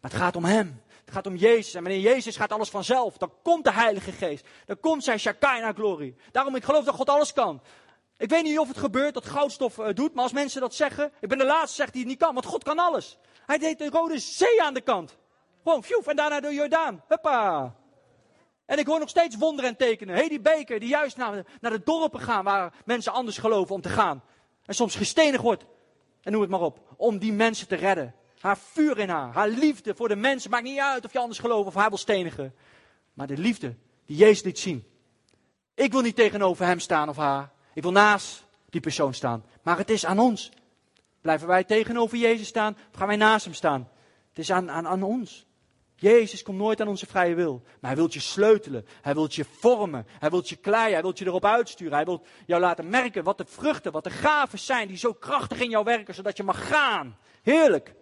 [0.00, 0.82] Maar het gaat om Hem.
[1.04, 1.74] Het gaat om Jezus.
[1.74, 3.16] En wanneer Jezus gaat alles vanzelf.
[3.16, 4.46] Dan komt de Heilige Geest.
[4.66, 6.16] Dan komt zijn Shekinah glorie.
[6.30, 7.60] Daarom, ik geloof dat God alles kan.
[8.18, 11.12] Ik weet niet of het gebeurt dat goudstof uh, doet, maar als mensen dat zeggen,
[11.20, 13.18] ik ben de laatste zegt die het niet kan, want God kan alles.
[13.46, 15.16] Hij deed de Rode Zee aan de kant.
[15.62, 17.02] Gewoon, fjoef, en daarna de Jordaan.
[17.08, 17.74] Huppa.
[18.66, 20.14] En ik hoor nog steeds wonderen en tekenen.
[20.14, 23.80] Hé, die beker die juist naar, naar de dorpen gaan waar mensen anders geloven om
[23.80, 24.22] te gaan.
[24.64, 25.64] En soms gestenigd wordt.
[26.22, 26.94] En noem het maar op.
[26.96, 28.14] Om die mensen te redden.
[28.38, 29.32] Haar vuur in haar.
[29.32, 30.50] Haar liefde voor de mensen.
[30.50, 32.54] Maakt niet uit of je anders gelooft of haar wil stenigen.
[33.12, 33.74] Maar de liefde
[34.06, 34.86] die Jezus liet zien.
[35.74, 37.50] Ik wil niet tegenover hem staan of haar.
[37.78, 39.44] Ik wil naast die persoon staan.
[39.62, 40.50] Maar het is aan ons.
[41.20, 43.88] Blijven wij tegenover Jezus staan of gaan wij naast hem staan?
[44.28, 45.46] Het is aan, aan, aan ons.
[45.94, 47.62] Jezus komt nooit aan onze vrije wil.
[47.80, 48.86] Maar hij wil je sleutelen.
[49.00, 50.06] Hij wil je vormen.
[50.08, 50.92] Hij wil je kleien.
[50.92, 51.94] Hij wil je erop uitsturen.
[51.94, 55.60] Hij wil jou laten merken wat de vruchten, wat de gaven zijn die zo krachtig
[55.60, 57.18] in jou werken, zodat je mag gaan.
[57.42, 57.94] Heerlijk.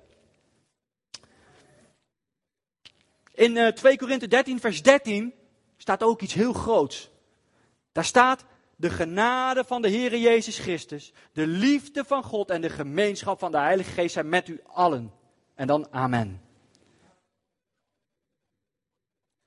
[3.35, 5.35] In uh, 2 Korinthe 13, vers 13
[5.77, 7.11] staat ook iets heel groots.
[7.93, 8.45] Daar staat
[8.77, 13.51] de genade van de Heere Jezus Christus, de liefde van God en de gemeenschap van
[13.51, 15.13] de Heilige Geest zijn met u allen.
[15.55, 16.41] En dan amen.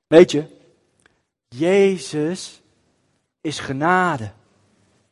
[0.07, 0.45] Weet je,
[1.47, 2.61] Jezus
[3.41, 4.31] is genade,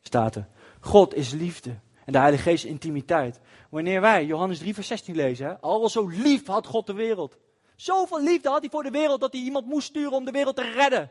[0.02, 0.48] staat er.
[0.80, 1.78] God is liefde.
[2.04, 3.40] En de Heilige Geest intimiteit.
[3.68, 7.36] Wanneer wij Johannes 3, vers 16 lezen, al zo lief had God de wereld.
[7.76, 10.56] Zoveel liefde had hij voor de wereld dat hij iemand moest sturen om de wereld
[10.56, 11.10] te redden.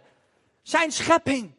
[0.62, 1.52] Zijn schepping.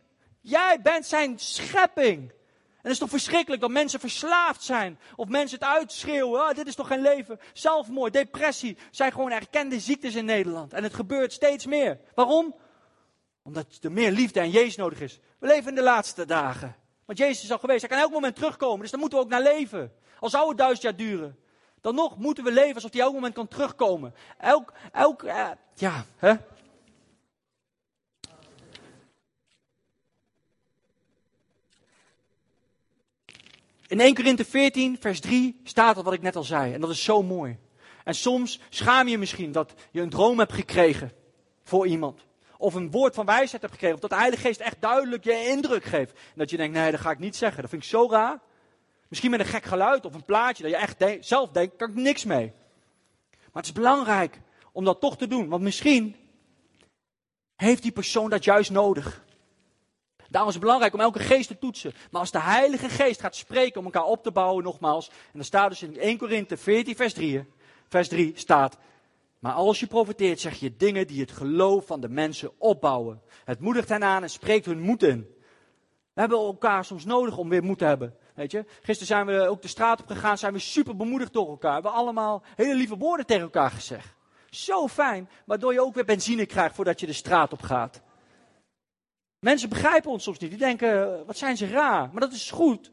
[0.48, 2.30] Jij bent zijn schepping.
[2.78, 4.98] En het is toch verschrikkelijk dat mensen verslaafd zijn.
[5.16, 6.40] Of mensen het uitschreeuwen.
[6.40, 7.40] Ah, dit is toch geen leven.
[7.52, 8.78] Zelfmoord, depressie.
[8.90, 10.72] zijn gewoon erkende ziektes in Nederland.
[10.72, 12.00] En het gebeurt steeds meer.
[12.14, 12.54] Waarom?
[13.42, 15.20] Omdat er meer liefde en Jezus nodig is.
[15.38, 16.76] We leven in de laatste dagen.
[17.04, 17.80] Want Jezus is al geweest.
[17.80, 18.80] Hij kan elk moment terugkomen.
[18.80, 19.92] Dus daar moeten we ook naar leven.
[20.20, 21.38] Al zou het duizend jaar duren.
[21.80, 24.14] Dan nog moeten we leven alsof hij elk moment kan terugkomen.
[24.38, 26.34] Elk, elk, eh, ja, hè?
[33.88, 36.72] In 1 Korinthe 14, vers 3 staat er wat ik net al zei.
[36.72, 37.58] En dat is zo mooi.
[38.04, 41.12] En soms schaam je misschien dat je een droom hebt gekregen
[41.64, 42.26] voor iemand.
[42.58, 43.94] Of een woord van wijsheid hebt gekregen.
[43.94, 46.12] Of dat de Heilige Geest echt duidelijk je indruk geeft.
[46.12, 47.60] En dat je denkt, nee, dat ga ik niet zeggen.
[47.60, 48.40] Dat vind ik zo raar.
[49.08, 51.94] Misschien met een gek geluid of een plaatje dat je echt zelf denkt, kan ik
[51.94, 52.52] niks mee.
[53.30, 54.40] Maar het is belangrijk
[54.72, 55.48] om dat toch te doen.
[55.48, 56.16] Want misschien
[57.56, 59.24] heeft die persoon dat juist nodig.
[60.28, 61.92] Daarom is het belangrijk om elke geest te toetsen.
[62.10, 65.08] Maar als de Heilige Geest gaat spreken om elkaar op te bouwen, nogmaals.
[65.08, 67.44] En dan staat dus in 1 Korinthe 14, vers 3,
[67.88, 68.78] vers 3 staat.
[69.38, 73.22] Maar als je profiteert, zeg je dingen die het geloof van de mensen opbouwen.
[73.44, 75.36] Het moedigt hen aan en spreekt hun moed in.
[76.12, 78.14] We hebben elkaar soms nodig om weer moed te hebben.
[78.34, 78.64] Weet je?
[78.82, 81.68] Gisteren zijn we ook de straat op gegaan, zijn we super bemoedigd door elkaar.
[81.68, 84.14] We hebben allemaal hele lieve woorden tegen elkaar gezegd.
[84.50, 88.02] Zo fijn, waardoor je ook weer benzine krijgt voordat je de straat op gaat.
[89.38, 90.50] Mensen begrijpen ons soms niet.
[90.50, 92.08] Die denken, wat zijn ze raar.
[92.12, 92.90] Maar dat is goed.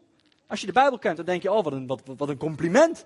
[0.47, 3.05] Als je de Bijbel kent, dan denk je, oh, wat een, wat, wat een compliment.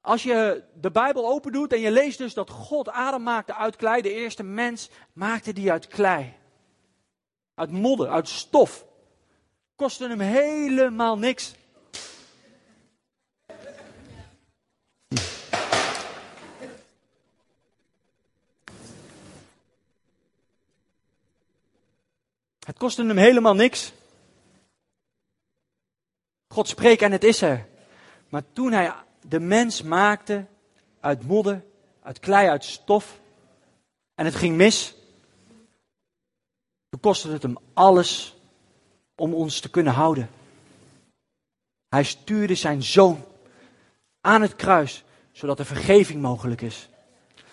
[0.00, 3.76] Als je de Bijbel open doet en je leest dus dat God Adam maakte uit
[3.76, 6.34] klei, de eerste mens maakte die uit klei.
[7.54, 8.86] Uit modder, uit stof.
[9.76, 11.54] Kostte hem helemaal niks.
[22.66, 23.92] Het kostte hem helemaal niks.
[26.48, 27.66] God spreekt en het is er.
[28.28, 30.46] Maar toen hij de mens maakte
[31.00, 31.64] uit modder,
[32.02, 33.20] uit klei, uit stof,
[34.14, 34.94] en het ging mis,
[36.88, 38.34] Toen kostte het hem alles
[39.14, 40.30] om ons te kunnen houden.
[41.88, 43.24] Hij stuurde zijn zoon
[44.20, 46.88] aan het kruis, zodat er vergeving mogelijk is.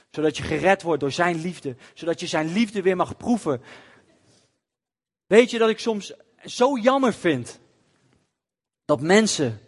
[0.09, 1.75] Zodat je gered wordt door zijn liefde.
[1.93, 3.61] Zodat je zijn liefde weer mag proeven.
[5.29, 6.13] Weet je dat ik soms
[6.45, 7.59] zo jammer vind
[8.85, 9.59] dat mensen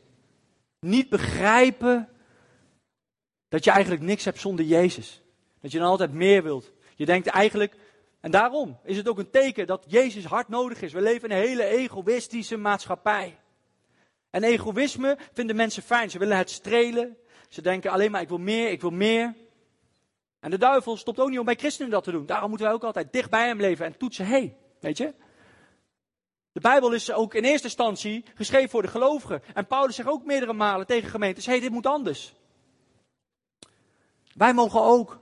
[0.80, 2.10] niet begrijpen
[3.48, 5.22] dat je eigenlijk niks hebt zonder Jezus.
[5.60, 6.72] Dat je dan altijd meer wilt.
[6.96, 7.76] Je denkt eigenlijk,
[8.20, 10.94] en daarom is het ook een teken dat Jezus hard nodig is.
[10.94, 13.40] We leven in een hele egoïstische maatschappij.
[14.30, 16.10] En egoïsme vinden mensen fijn.
[16.10, 17.18] Ze willen het strelen.
[17.50, 19.36] Ze denken alleen maar ik wil meer, ik wil meer.
[20.40, 22.26] En de duivel stopt ook niet om bij christenen dat te doen.
[22.26, 24.26] Daarom moeten wij ook altijd dicht bij hem leven en toetsen.
[24.26, 25.14] Hey, weet je?
[26.52, 29.44] De Bijbel is ook in eerste instantie geschreven voor de gelovigen.
[29.54, 32.34] En Paulus zegt ook meerdere malen tegen gemeentes: hé, hey, dit moet anders.
[34.34, 35.20] Wij mogen ook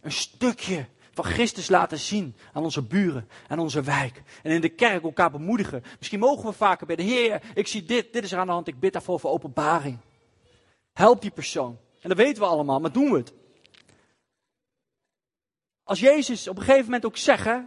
[0.00, 4.22] een stukje van Christus laten zien aan onze buren en onze wijk.
[4.42, 5.82] En in de kerk elkaar bemoedigen.
[5.98, 8.52] Misschien mogen we vaker bij de Heer, ik zie dit, dit is er aan de
[8.52, 9.98] hand, ik bid daarvoor voor openbaring.
[10.92, 11.78] Help die persoon.
[12.00, 13.32] En dat weten we allemaal, maar doen we het.
[15.84, 17.60] Als Jezus op een gegeven moment ook zegt,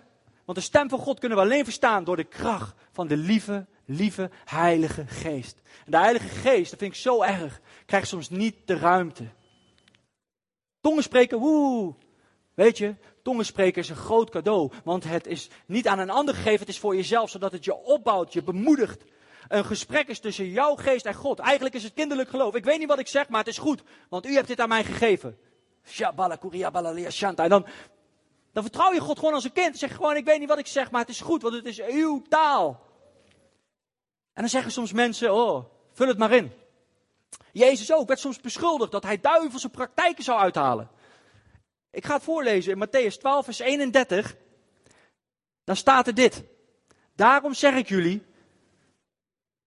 [0.52, 3.66] want de stem van God kunnen we alleen verstaan door de kracht van de lieve,
[3.86, 5.62] lieve Heilige Geest.
[5.86, 9.24] En de Heilige Geest, dat vind ik zo erg, krijgt soms niet de ruimte.
[10.82, 11.94] Tongen spreken, woe.
[12.54, 14.72] Weet je, tongen spreken is een groot cadeau.
[14.84, 17.76] Want het is niet aan een ander gegeven, het is voor jezelf, zodat het je
[17.76, 19.04] opbouwt, je bemoedigt.
[19.48, 21.40] Een gesprek is tussen jouw geest en God.
[21.40, 22.56] Eigenlijk is het kinderlijk geloof.
[22.56, 24.70] Ik weet niet wat ik zeg, maar het is goed, want u hebt dit aan
[24.70, 25.38] mij gegeven.
[27.38, 27.66] En dan,
[28.54, 29.78] dan vertrouw je God gewoon als een kind.
[29.78, 31.82] Zeg gewoon, ik weet niet wat ik zeg, maar het is goed, want het is
[31.82, 32.90] uw taal.
[34.34, 36.52] En dan zeggen soms mensen, oh, vul het maar in.
[37.52, 40.90] Jezus ook werd soms beschuldigd dat hij duivelse praktijken zou uithalen.
[41.92, 44.36] Ik ga het voorlezen in Matthäus 12, vers 31.
[45.64, 46.44] Dan staat er dit.
[47.16, 48.26] Daarom zeg ik jullie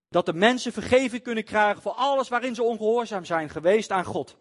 [0.08, 4.36] dat de mensen vergeving kunnen krijgen voor alles waarin ze ongehoorzaam zijn geweest aan God.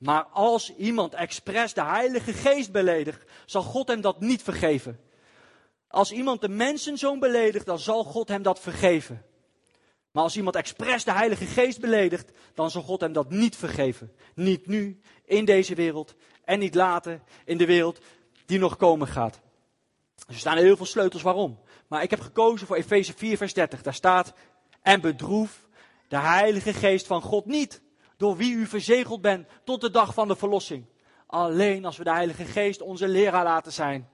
[0.00, 5.00] Maar als iemand expres de Heilige Geest beledigt, zal God hem dat niet vergeven.
[5.88, 9.24] Als iemand de mensenzoon beledigt, dan zal God hem dat vergeven.
[10.10, 14.12] Maar als iemand expres de Heilige Geest beledigt, dan zal God hem dat niet vergeven.
[14.34, 17.98] Niet nu, in deze wereld, en niet later, in de wereld
[18.46, 19.40] die nog komen gaat.
[20.28, 21.60] er staan heel veel sleutels waarom.
[21.86, 23.82] Maar ik heb gekozen voor Efeze 4, vers 30.
[23.82, 24.32] Daar staat,
[24.82, 25.68] en bedroef
[26.08, 27.82] de Heilige Geest van God niet,
[28.20, 30.84] door wie u verzegeld bent tot de dag van de verlossing.
[31.26, 34.08] Alleen als we de Heilige Geest onze leraar laten zijn,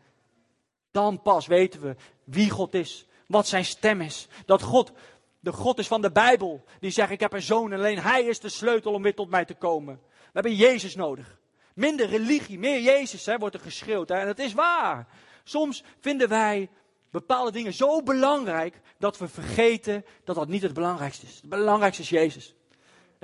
[0.91, 4.29] dan pas weten we wie God is, wat zijn stem is.
[4.45, 4.93] Dat God
[5.41, 6.65] de God is van de Bijbel.
[6.81, 9.31] Die zegt, ik heb een zoon en alleen hij is de sleutel om weer tot
[9.31, 10.01] mij te komen.
[10.05, 11.39] We hebben Jezus nodig.
[11.75, 14.09] Minder religie, meer Jezus, hè, wordt er geschreeuwd.
[14.09, 14.15] Hè?
[14.15, 15.07] En dat is waar.
[15.45, 16.69] Soms vinden wij
[17.11, 21.35] bepaalde dingen zo belangrijk dat we vergeten dat dat niet het belangrijkste is.
[21.41, 22.55] Het belangrijkste is Jezus.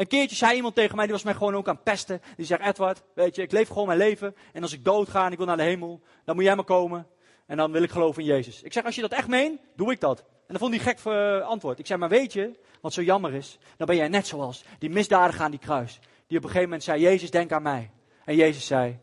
[0.03, 2.23] Een keertje zei iemand tegen mij, die was mij gewoon ook aan pesten.
[2.37, 4.35] Die zegt, Edward, weet je, ik leef gewoon mijn leven.
[4.53, 6.65] En als ik dood ga en ik wil naar de hemel, dan moet jij maar
[6.65, 7.07] komen.
[7.47, 8.63] En dan wil ik geloven in Jezus.
[8.63, 10.19] Ik zeg, als je dat echt meent, doe ik dat.
[10.19, 11.79] En dan vond hij gek voor antwoord.
[11.79, 13.59] Ik zei, maar weet je, wat zo jammer is?
[13.77, 15.99] Dan ben jij net zoals die misdadiger aan die kruis.
[16.27, 17.91] Die op een gegeven moment zei, Jezus, denk aan mij.
[18.25, 18.99] En Jezus zei,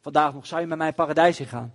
[0.00, 1.74] vandaag nog, zou je met mij paradijs ingaan?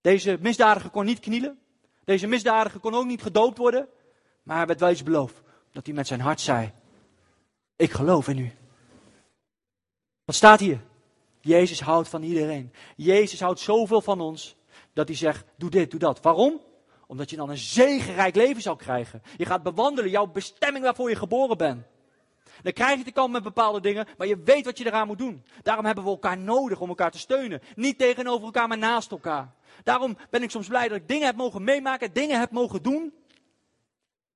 [0.00, 1.58] Deze misdadiger kon niet knielen.
[2.04, 3.88] Deze misdadiger kon ook niet gedoopt worden.
[4.42, 5.42] Maar hij werd wel iets beloofd.
[5.72, 6.72] Dat hij met zijn hart zei,
[7.76, 8.52] ik geloof in u.
[10.24, 10.80] Wat staat hier?
[11.40, 12.72] Jezus houdt van iedereen.
[12.96, 14.56] Jezus houdt zoveel van ons
[14.92, 16.20] dat hij zegt: doe dit, doe dat.
[16.20, 16.60] Waarom?
[17.06, 19.22] Omdat je dan een zegenrijk leven zal krijgen.
[19.36, 21.84] Je gaat bewandelen, jouw bestemming waarvoor je geboren bent.
[22.62, 25.18] Dan krijg je te komen met bepaalde dingen, maar je weet wat je eraan moet
[25.18, 25.44] doen.
[25.62, 27.62] Daarom hebben we elkaar nodig om elkaar te steunen.
[27.74, 29.54] Niet tegenover elkaar, maar naast elkaar.
[29.82, 33.14] Daarom ben ik soms blij dat ik dingen heb mogen meemaken, dingen heb mogen doen.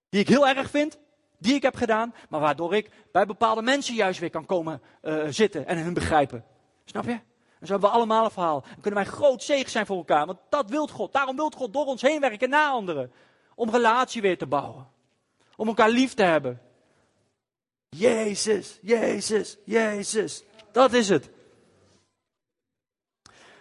[0.09, 0.99] Die ik heel erg vind,
[1.39, 5.24] die ik heb gedaan, maar waardoor ik bij bepaalde mensen juist weer kan komen uh,
[5.28, 6.45] zitten en hun begrijpen.
[6.84, 7.20] Snap je?
[7.59, 8.64] En zo hebben we allemaal een verhaal.
[8.68, 10.26] En kunnen wij groot zegen zijn voor elkaar.
[10.26, 11.12] Want dat wil God.
[11.12, 13.12] Daarom wil God door ons heen werken naar anderen.
[13.55, 14.89] Om relatie weer te bouwen.
[15.57, 16.61] Om elkaar lief te hebben.
[17.89, 20.45] Jezus, Jezus, Jezus.
[20.72, 21.30] Dat is het.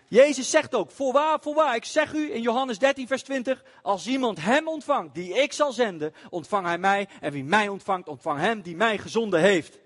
[0.07, 4.41] Jezus zegt ook, voorwaar, voorwaar, ik zeg u in Johannes 13, vers 20, als iemand
[4.41, 7.07] hem ontvangt, die ik zal zenden, ontvang hij mij.
[7.21, 9.79] En wie mij ontvangt, ontvang hem die mij gezonden heeft.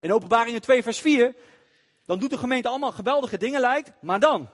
[0.00, 1.34] In openbaringen 2 vers 4,
[2.04, 4.48] dan doet de gemeente allemaal geweldige dingen lijkt, maar dan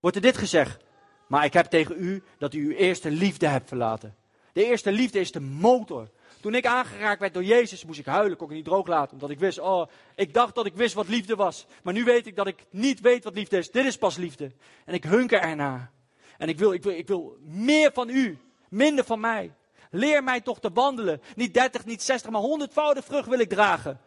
[0.00, 0.84] wordt er dit gezegd.
[1.26, 4.16] Maar ik heb tegen u dat u uw eerste liefde hebt verlaten.
[4.52, 6.08] De eerste liefde is de motor
[6.40, 9.12] Toen ik aangeraakt werd door Jezus, moest ik huilen, kon ik niet droog laten.
[9.12, 11.66] Omdat ik wist, oh, ik dacht dat ik wist wat liefde was.
[11.82, 13.70] Maar nu weet ik dat ik niet weet wat liefde is.
[13.70, 14.52] Dit is pas liefde.
[14.84, 15.90] En ik hunker ernaar.
[16.38, 19.52] En ik wil, ik wil, ik wil meer van u, minder van mij.
[19.90, 21.22] Leer mij toch te wandelen.
[21.34, 24.00] Niet 30, niet 60, maar honderdvoudig vrucht wil ik dragen.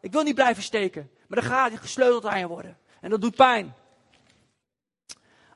[0.00, 1.10] Ik wil niet blijven steken.
[1.26, 2.78] Maar dan gaat gesleuteld aan je worden.
[3.00, 3.74] En dat doet pijn.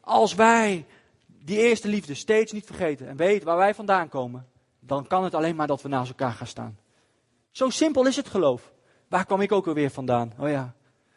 [0.01, 0.87] Als wij
[1.27, 4.52] die eerste liefde steeds niet vergeten en weten waar wij vandaan komen,
[4.85, 6.79] dan kan het alleen maar dat we naast elkaar gaan staan.
[7.51, 8.73] Zo simpel is het geloof.
[9.09, 10.33] Waar kwam ik ook alweer vandaan?
[10.39, 10.75] Oh ja.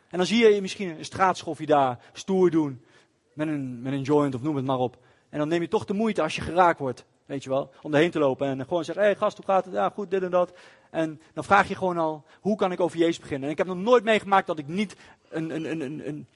[0.10, 2.86] En dan zie je misschien een straatschoffie daar stoer doen.
[3.34, 4.98] Met een, met een joint of noem het maar op.
[5.30, 7.06] En dan neem je toch de moeite als je geraakt wordt.
[7.26, 7.72] Weet je wel.
[7.82, 9.74] Om erheen te lopen en gewoon zeggen: hé hey, gast, hoe gaat het?
[9.74, 10.54] Ja, goed, dit en dat.
[10.92, 13.46] En dan vraag je gewoon al: hoe kan ik over Jezus beginnen?
[13.46, 14.96] En ik heb nog nooit meegemaakt dat ik niet
[15.30, 16.28] een, een, een, een,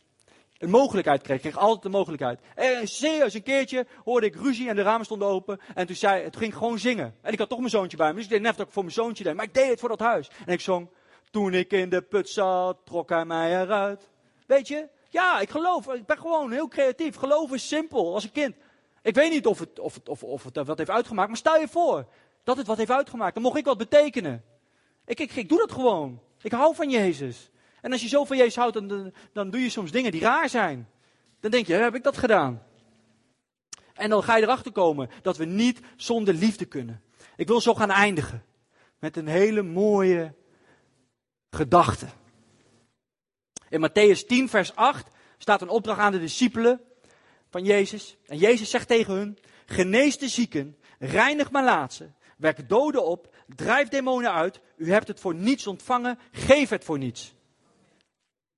[0.59, 1.35] een mogelijkheid kreeg.
[1.35, 2.39] Ik kreeg altijd de mogelijkheid.
[2.55, 5.59] En serieus, een keertje hoorde ik ruzie en de ramen stonden open.
[5.75, 7.15] En toen zei het ging gewoon zingen.
[7.21, 8.13] En ik had toch mijn zoontje bij me.
[8.13, 9.33] Dus ik deed net dat ik voor mijn zoontje deed.
[9.33, 10.29] Maar ik deed het voor dat huis.
[10.45, 10.89] En ik zong.
[11.31, 14.09] Toen ik in de put zat, trok hij mij eruit.
[14.47, 14.87] Weet je?
[15.09, 15.93] Ja, ik geloof.
[15.93, 17.15] Ik ben gewoon heel creatief.
[17.15, 18.13] Geloof is simpel.
[18.13, 18.55] Als een kind.
[19.01, 21.27] Ik weet niet of het, of het, of, of het wat heeft uitgemaakt.
[21.27, 22.05] Maar stel je voor
[22.43, 23.33] dat het wat heeft uitgemaakt.
[23.33, 24.43] Dan mocht ik wat betekenen.
[25.05, 26.21] Ik, ik, ik doe dat gewoon.
[26.41, 27.49] Ik hou van Jezus.
[27.81, 30.49] En als je zo van Jezus houdt, dan, dan doe je soms dingen die raar
[30.49, 30.89] zijn.
[31.39, 32.63] Dan denk je, heb ik dat gedaan?
[33.93, 37.03] En dan ga je erachter komen dat we niet zonder liefde kunnen.
[37.35, 38.43] Ik wil zo gaan eindigen
[38.99, 40.33] met een hele mooie
[41.49, 42.07] gedachte.
[43.69, 45.07] In Matthäus 10, vers 8
[45.37, 46.81] staat een opdracht aan de discipelen
[47.49, 48.17] van Jezus.
[48.25, 54.33] En Jezus zegt tegen hun: Genees de zieken, reinig malaatsen, werk doden op, drijf demonen
[54.33, 54.61] uit.
[54.77, 57.33] U hebt het voor niets ontvangen, geef het voor niets.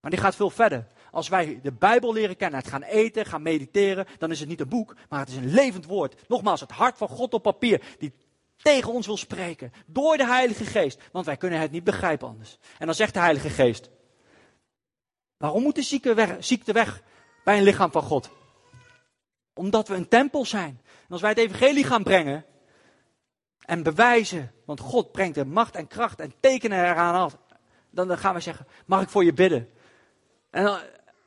[0.01, 0.87] Maar die gaat veel verder.
[1.11, 4.59] Als wij de Bijbel leren kennen, het gaan eten, gaan mediteren, dan is het niet
[4.59, 6.27] een boek, maar het is een levend woord.
[6.27, 8.13] Nogmaals, het hart van God op papier, die
[8.61, 9.73] tegen ons wil spreken.
[9.85, 11.01] Door de Heilige Geest.
[11.11, 12.57] Want wij kunnen het niet begrijpen anders.
[12.77, 13.89] En dan zegt de Heilige Geest.
[15.37, 15.81] Waarom moet de
[16.39, 17.01] ziekte weg,
[17.43, 18.29] bij een lichaam van God?
[19.53, 20.81] Omdat we een tempel zijn.
[20.85, 22.45] En als wij het evangelie gaan brengen
[23.59, 27.37] en bewijzen, want God brengt de macht en kracht en tekenen eraan af,
[27.89, 29.69] dan gaan we zeggen, mag ik voor je bidden?
[30.51, 30.79] En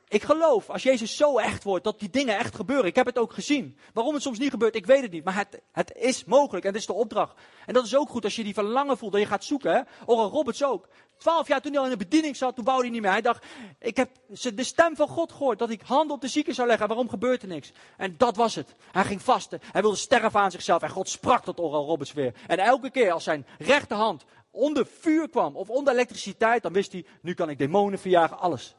[0.07, 2.85] ik geloof, als Jezus zo echt wordt, dat die dingen echt gebeuren.
[2.85, 3.77] Ik heb het ook gezien.
[3.93, 5.23] Waarom het soms niet gebeurt, ik weet het niet.
[5.23, 7.33] Maar het, het is mogelijk en het is de opdracht.
[7.65, 9.73] En dat is ook goed als je die verlangen voelt, dat je gaat zoeken.
[9.73, 9.81] Hè?
[10.05, 10.87] Oral Roberts ook.
[11.17, 13.11] Twaalf jaar toen hij al in de bediening zat, toen bouwde hij niet meer.
[13.11, 13.45] Hij dacht,
[13.79, 14.09] ik heb
[14.55, 16.87] de stem van God gehoord, dat ik handen op de zieken zou leggen.
[16.87, 17.71] Waarom gebeurt er niks?
[17.97, 18.75] En dat was het.
[18.91, 19.59] Hij ging vasten.
[19.71, 20.81] Hij wilde sterven aan zichzelf.
[20.81, 22.33] En God sprak tot Oral Roberts weer.
[22.47, 27.05] En elke keer als zijn rechterhand onder vuur kwam of onder elektriciteit, dan wist hij,
[27.21, 28.75] nu kan ik demonen verjagen, alles.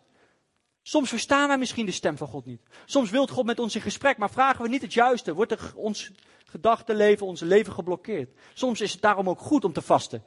[0.89, 2.61] Soms verstaan wij misschien de stem van God niet.
[2.85, 5.35] Soms wil God met ons in gesprek, maar vragen we niet het juiste.
[5.35, 6.11] Wordt er ons
[6.45, 8.31] gedachtenleven, ons leven geblokkeerd.
[8.55, 10.25] Soms is het daarom ook goed om te vasten.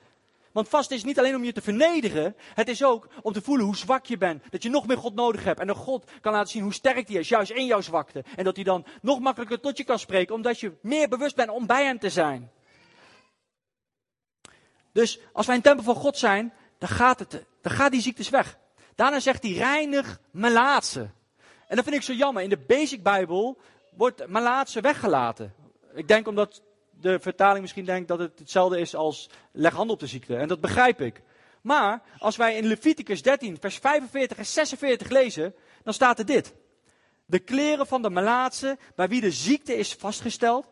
[0.51, 3.66] Want vasten is niet alleen om je te vernederen, het is ook om te voelen
[3.66, 4.43] hoe zwak je bent.
[4.49, 5.60] Dat je nog meer God nodig hebt.
[5.60, 8.24] En dat God kan laten zien hoe sterk hij is, juist in jouw zwakte.
[8.36, 11.49] En dat hij dan nog makkelijker tot je kan spreken, omdat je meer bewust bent
[11.49, 12.51] om bij hem te zijn.
[14.91, 18.30] Dus als wij een tempel van God zijn, dan gaat, het, dan gaat die ziektes
[18.30, 18.57] weg.
[19.00, 21.10] Daarna zegt hij reinig melaatse.
[21.68, 22.43] En dat vind ik zo jammer.
[22.43, 23.58] In de Basic Bijbel
[23.95, 25.54] wordt melaatse weggelaten.
[25.93, 30.00] Ik denk omdat de vertaling misschien denkt dat het hetzelfde is als leg hand op
[30.00, 30.36] de ziekte.
[30.36, 31.22] En dat begrijp ik.
[31.62, 36.54] Maar als wij in Leviticus 13, vers 45 en 46 lezen, dan staat er dit.
[37.26, 40.66] De kleren van de melaatse, bij wie de ziekte is vastgesteld,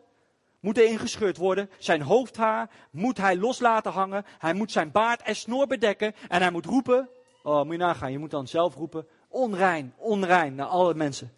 [0.60, 1.70] moeten ingescheurd worden.
[1.78, 4.24] Zijn hoofdhaar moet hij los laten hangen.
[4.38, 6.14] Hij moet zijn baard en snor bedekken.
[6.28, 7.08] En hij moet roepen,
[7.48, 8.12] Oh, moet je nagaan.
[8.12, 11.32] Je moet dan zelf roepen, onrein, onrein naar alle mensen.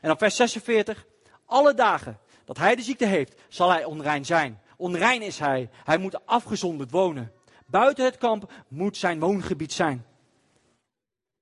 [0.00, 1.06] En dan vers 46.
[1.44, 4.60] Alle dagen dat hij de ziekte heeft, zal hij onrein zijn.
[4.76, 5.70] Onrein is hij.
[5.84, 7.32] Hij moet afgezonderd wonen.
[7.66, 10.06] Buiten het kamp moet zijn woongebied zijn.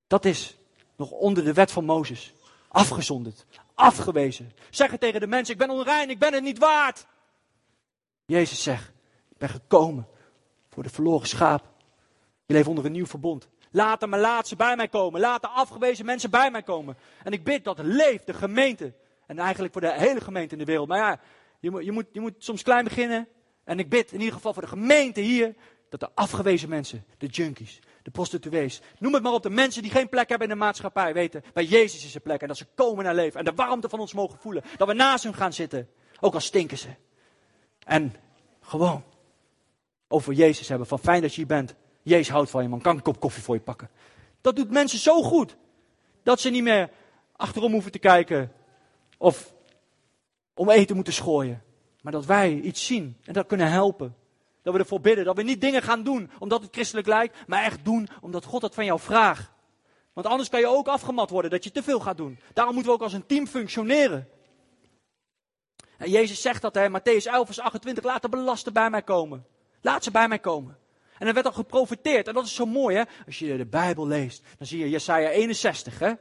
[0.07, 0.59] Dat is
[0.97, 2.35] nog onder de wet van Mozes.
[2.69, 3.47] Afgezonderd.
[3.75, 4.53] Afgewezen.
[4.71, 7.07] Zeg het tegen de mensen, ik ben onrein, ik ben het niet waard.
[8.25, 8.93] Jezus zegt,
[9.31, 10.09] ik ben gekomen
[10.69, 11.71] voor de verloren schaap.
[12.47, 13.51] Je leeft onder een nieuw verbond.
[13.73, 15.21] Laat de laatste bij mij komen.
[15.21, 16.97] Laat de afgewezen mensen bij mij komen.
[17.25, 18.95] En ik bid dat leeft de gemeente.
[19.27, 20.89] En eigenlijk voor de hele gemeente in de wereld.
[20.89, 21.21] Maar ja,
[21.61, 23.29] je moet, je moet, je moet soms klein beginnen.
[23.65, 25.55] En ik bid in ieder geval voor de gemeente hier.
[25.89, 28.81] Dat de afgewezen mensen, de junkies, de prostituees.
[28.99, 31.13] Noem het maar op, de mensen die geen plek hebben in de maatschappij.
[31.13, 32.41] Weten, bij Jezus is er plek.
[32.41, 33.39] En dat ze komen naar leven.
[33.39, 34.63] En de warmte van ons mogen voelen.
[34.77, 35.89] Dat we naast hun gaan zitten.
[36.21, 36.89] Ook al stinken ze.
[37.85, 38.15] En
[38.61, 39.05] gewoon
[40.09, 40.87] over Jezus hebben.
[40.87, 41.75] Van fijn dat je hier bent.
[42.03, 43.91] Jezus houdt van je man, kan een kop koffie voor je pakken.
[44.41, 45.57] Dat doet mensen zo goed.
[46.23, 46.91] Dat ze niet meer
[47.37, 48.53] achterom hoeven te kijken.
[49.19, 49.55] Of
[50.55, 51.63] om eten moeten schooien.
[52.03, 54.17] Maar dat wij iets zien en dat kunnen helpen.
[54.63, 55.25] Dat we ervoor bidden.
[55.25, 58.63] Dat we niet dingen gaan doen omdat het christelijk lijkt, maar echt doen omdat God
[58.63, 59.51] het van jou vraagt.
[60.13, 62.39] Want anders kan je ook afgemat worden dat je te veel gaat doen.
[62.53, 64.29] Daarom moeten we ook als een team functioneren.
[65.97, 69.47] En Jezus zegt dat, hè, Matthäus 11, vers 28, laat de belasten bij mij komen.
[69.81, 70.79] Laat ze bij mij komen.
[71.23, 72.29] En er werd al geprofiteerd.
[72.29, 73.03] En dat is zo mooi, hè.
[73.27, 76.13] Als je de Bijbel leest, dan zie je Jesaja 61, hè.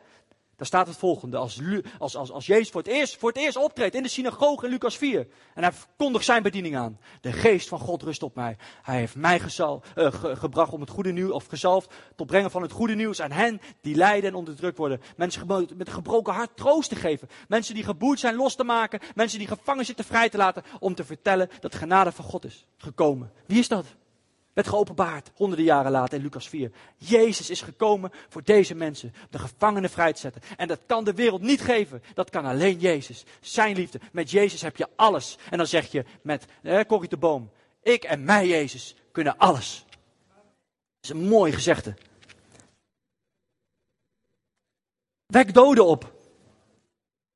[0.55, 1.37] Daar staat het volgende.
[1.37, 1.61] Als,
[1.99, 4.71] als, als, als Jezus voor het, eerst, voor het eerst optreedt in de synagoge in
[4.71, 5.27] Lucas 4.
[5.53, 6.99] En hij kondigt zijn bediening aan.
[7.21, 8.57] De geest van God rust op mij.
[8.81, 12.61] Hij heeft mij gezal, uh, gebracht om het goede nieuws, of gezalfd, tot brengen van
[12.61, 15.01] het goede nieuws aan hen die lijden en onderdrukt worden.
[15.17, 17.29] Mensen met een gebroken hart troost te geven.
[17.47, 18.99] Mensen die geboeid zijn los te maken.
[19.15, 20.63] Mensen die gevangen zitten vrij te laten.
[20.79, 23.31] Om te vertellen dat de genade van God is gekomen.
[23.45, 23.85] Wie is dat?
[24.53, 26.71] Werd geopenbaard honderden jaren later in Lucas 4.
[26.97, 30.41] Jezus is gekomen voor deze mensen, de gevangenen vrij te zetten.
[30.57, 32.03] En dat kan de wereld niet geven.
[32.13, 33.25] Dat kan alleen Jezus.
[33.41, 33.99] Zijn liefde.
[34.11, 35.37] Met Jezus heb je alles.
[35.49, 39.85] En dan zeg je met eh, Corrie de Boom, ik en mij Jezus kunnen alles.
[40.99, 41.95] Dat is een mooi gezegde.
[45.25, 46.13] Wek doden op.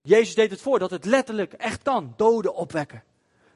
[0.01, 3.03] Jezus deed het voor dat het letterlijk echt kan, doden opwekken.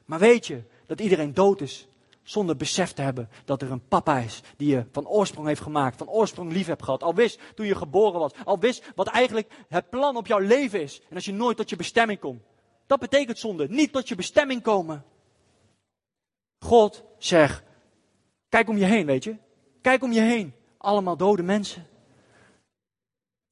[0.04, 1.88] Maar weet je dat iedereen dood is
[2.22, 5.96] zonder besef te hebben dat er een papa is die je van oorsprong heeft gemaakt,
[5.96, 7.02] van oorsprong lief hebt gehad.
[7.02, 10.82] Al wist toen je geboren was, al wist wat eigenlijk het plan op jouw leven
[10.82, 11.02] is.
[11.08, 12.42] En als je nooit tot je bestemming komt.
[12.86, 15.04] Dat betekent zonde, niet tot je bestemming komen.
[16.58, 17.62] God zegt,
[18.48, 19.36] kijk om je heen, weet je.
[19.80, 20.54] Kijk om je heen.
[20.78, 21.86] Allemaal dode mensen.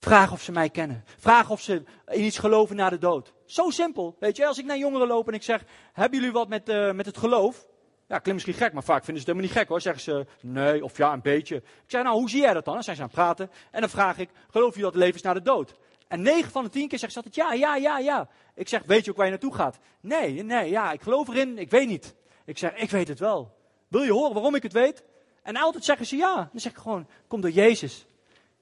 [0.01, 1.05] Vraag of ze mij kennen.
[1.17, 3.33] Vraag of ze in iets geloven na de dood.
[3.45, 4.47] Zo simpel, weet je.
[4.47, 7.19] Als ik naar jongeren loop en ik zeg, hebben jullie wat met, uh, met het
[7.19, 7.67] geloof?
[8.09, 9.81] Ja, klinkt misschien gek, maar vaak vinden ze het helemaal niet gek hoor.
[9.81, 11.57] Zeggen ze nee of ja, een beetje.
[11.57, 12.75] Ik zeg nou, hoe zie jij dat dan?
[12.75, 13.51] Dan zijn ze aan het praten.
[13.71, 15.75] En dan vraag ik, geloof je dat het leven is na de dood?
[16.09, 18.29] En 9 van de 10 keer zegt ze altijd ja, ja, ja, ja.
[18.55, 19.79] Ik zeg, weet je ook waar je naartoe gaat?
[20.01, 22.15] Nee, nee, ja, ik geloof erin, ik weet niet.
[22.45, 23.57] Ik zeg, ik weet het wel.
[23.89, 25.05] Wil je horen waarom ik het weet?
[25.43, 26.35] En altijd zeggen ze ja.
[26.35, 28.07] Dan zeg ik gewoon, kom door Jezus.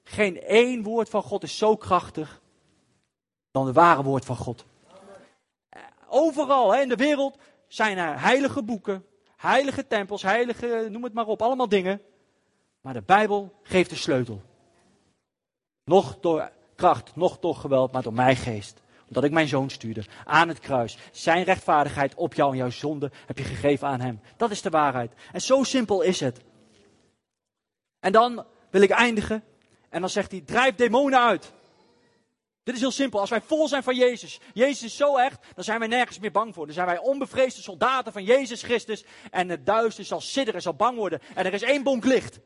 [0.03, 2.41] Geen één woord van God is zo krachtig
[3.51, 4.65] dan het ware woord van God.
[6.07, 7.37] Overal hè, in de wereld
[7.67, 9.05] zijn er heilige boeken,
[9.37, 12.01] heilige tempels, heilige, noem het maar op, allemaal dingen.
[12.81, 14.41] Maar de Bijbel geeft de sleutel.
[15.83, 18.81] Nog door kracht, nog door geweld, maar door mijn geest.
[19.07, 20.97] Omdat ik mijn zoon stuurde aan het kruis.
[21.11, 24.19] Zijn rechtvaardigheid op jou en jouw zonde heb je gegeven aan hem.
[24.37, 25.11] Dat is de waarheid.
[25.31, 26.41] En zo simpel is het.
[27.99, 29.43] En dan wil ik eindigen.
[29.89, 31.53] En dan zegt hij: drijf demonen uit.
[32.67, 33.19] Dit is heel simpel.
[33.19, 36.31] Als wij vol zijn van Jezus, Jezus is zo echt, dan zijn wij nergens meer
[36.31, 36.65] bang voor.
[36.65, 39.05] Dan zijn wij onbevreesde soldaten van Jezus Christus.
[39.31, 41.19] En het duister zal sidderen, zal bang worden.
[41.35, 42.39] En er is één bonk licht.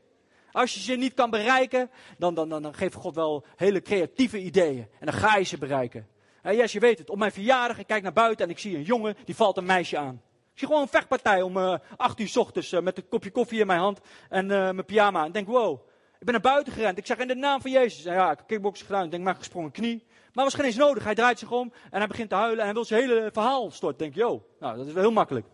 [0.51, 4.87] Als je ze niet kan bereiken, dan, dan, dan, geeft God wel hele creatieve ideeën.
[4.99, 6.07] En dan ga je ze bereiken.
[6.41, 7.09] En yes, je weet het.
[7.09, 9.65] Op mijn verjaardag, ik kijk naar buiten en ik zie een jongen, die valt een
[9.65, 10.21] meisje aan.
[10.53, 11.75] Ik zie gewoon een vechtpartij om uh,
[12.15, 13.99] uur s ochtends uh, met een kopje koffie in mijn hand
[14.29, 15.25] en uh, mijn pyjama.
[15.25, 15.79] En denk, wow,
[16.21, 16.97] ik ben naar buiten gerend.
[16.97, 18.05] Ik zeg in de naam van Jezus.
[18.05, 19.05] En ja, ik heb kickboksen gedaan.
[19.05, 20.09] Ik denk, maar gesprongen knie.
[20.33, 21.03] Maar was geen eens nodig.
[21.03, 23.71] Hij draait zich om en hij begint te huilen en hij wil zijn hele verhaal
[23.71, 23.97] storten.
[23.97, 25.45] Denk, yo, nou, dat is wel heel makkelijk.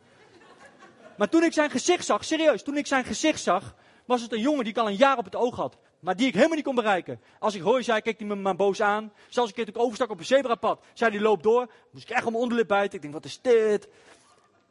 [1.18, 3.76] Maar toen ik zijn gezicht zag, serieus, toen ik zijn gezicht zag,
[4.06, 5.78] was het een jongen die ik al een jaar op het oog had.
[6.00, 7.22] Maar die ik helemaal niet kon bereiken.
[7.40, 9.12] Als ik hooi zei, keek hij me maar boos aan.
[9.30, 11.72] Zelfs een keer toen ik overstak op een zebrapad, zei hij loop door.
[11.92, 12.96] Moest ik echt om mijn onderlip bijten.
[12.96, 13.88] Ik denk, wat is dit?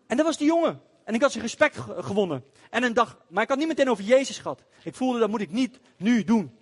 [0.07, 0.81] En dat was die jongen.
[1.05, 2.45] En ik had zijn respect gewonnen.
[2.71, 4.63] En een dag, maar ik had niet meteen over Jezus gehad.
[4.83, 6.57] Ik voelde, dat moet ik niet nu doen.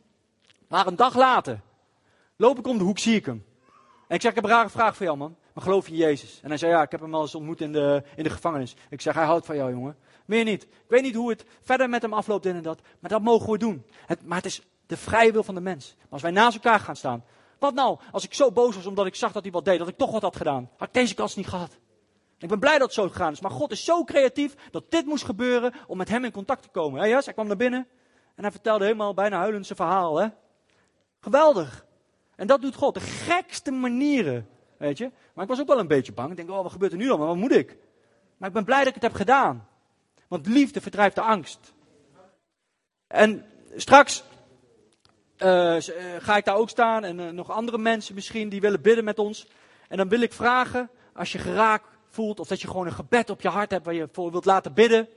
[0.68, 1.61] Maar een dag later,
[2.37, 3.45] loop ik om de hoek, zie ik hem.
[4.09, 5.37] En ik zeg, ik heb een rare vraag voor jou, man.
[5.55, 6.41] Maar geloof je in Jezus?
[6.43, 8.76] En hij zei, ja, ik heb hem al eens ontmoet in de, in de gevangenis.
[8.91, 9.97] Ik zeg, hij houdt van jou, jongen.
[10.24, 10.62] Meer niet.
[10.62, 12.80] Ik weet niet hoe het verder met hem afloopt, en dat.
[13.01, 13.87] Maar dat mogen we doen.
[14.07, 15.95] Het, maar het is de vrije wil van de mens.
[15.97, 17.24] Maar als wij naast elkaar gaan staan.
[17.59, 19.89] Wat nou, als ik zo boos was omdat ik zag dat hij wat deed, dat
[19.89, 20.70] ik toch wat had gedaan.
[20.76, 21.78] Had ik deze kans niet gehad.
[22.39, 23.41] Ik ben blij dat het zo gegaan is.
[23.41, 26.68] Maar God is zo creatief dat dit moest gebeuren om met hem in contact te
[26.68, 27.01] komen.
[27.01, 27.87] Ja, yes, hij kwam naar binnen
[28.35, 30.16] en hij vertelde helemaal bijna huilend zijn verhaal.
[30.16, 30.28] Hè?
[31.20, 31.84] Geweldig.
[32.37, 32.95] En dat doet God.
[32.95, 34.49] De gekste manieren.
[34.76, 35.11] Weet je?
[35.35, 36.30] Maar ik was ook wel een beetje bang.
[36.30, 37.09] Ik denk, oh, wat gebeurt er nu?
[37.09, 37.76] Maar wat moet ik?
[38.37, 39.68] Maar ik ben blij dat ik het heb gedaan.
[40.28, 41.72] Want liefde verdrijft de angst.
[43.07, 43.45] En
[43.76, 44.24] straks
[45.39, 45.76] uh,
[46.18, 47.05] ga ik daar ook staan.
[47.05, 49.47] En uh, nog andere mensen misschien die willen bidden met ons.
[49.89, 52.41] En dan wil ik vragen, als je geraakt voelt.
[52.41, 54.74] Of dat je gewoon een gebed op je hart hebt waar je voor wilt laten
[54.74, 55.09] bidden.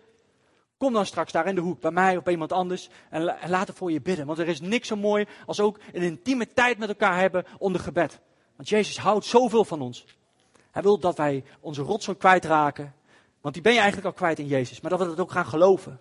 [0.77, 3.67] Kom dan straks daar in de hoek bij mij of bij iemand anders en, laat
[3.67, 4.25] het voor je bidden.
[4.25, 7.81] Want er is niks zo mooi als ook een intieme tijd met elkaar hebben onder
[7.81, 8.19] gebed.
[8.55, 10.05] Want Jezus houdt zoveel van ons.
[10.71, 12.93] Hij wil dat wij onze rotzooi kwijtraken.
[13.41, 14.81] Want die ben je eigenlijk al kwijt in Jezus.
[14.81, 15.99] Maar dat we dat ook gaan geloven.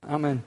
[0.00, 0.44] Amen.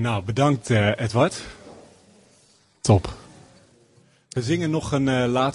[0.00, 1.42] Nou, bedankt uh, Edward.
[2.80, 3.14] Top.
[4.28, 5.48] We zingen nog een uh, laatste.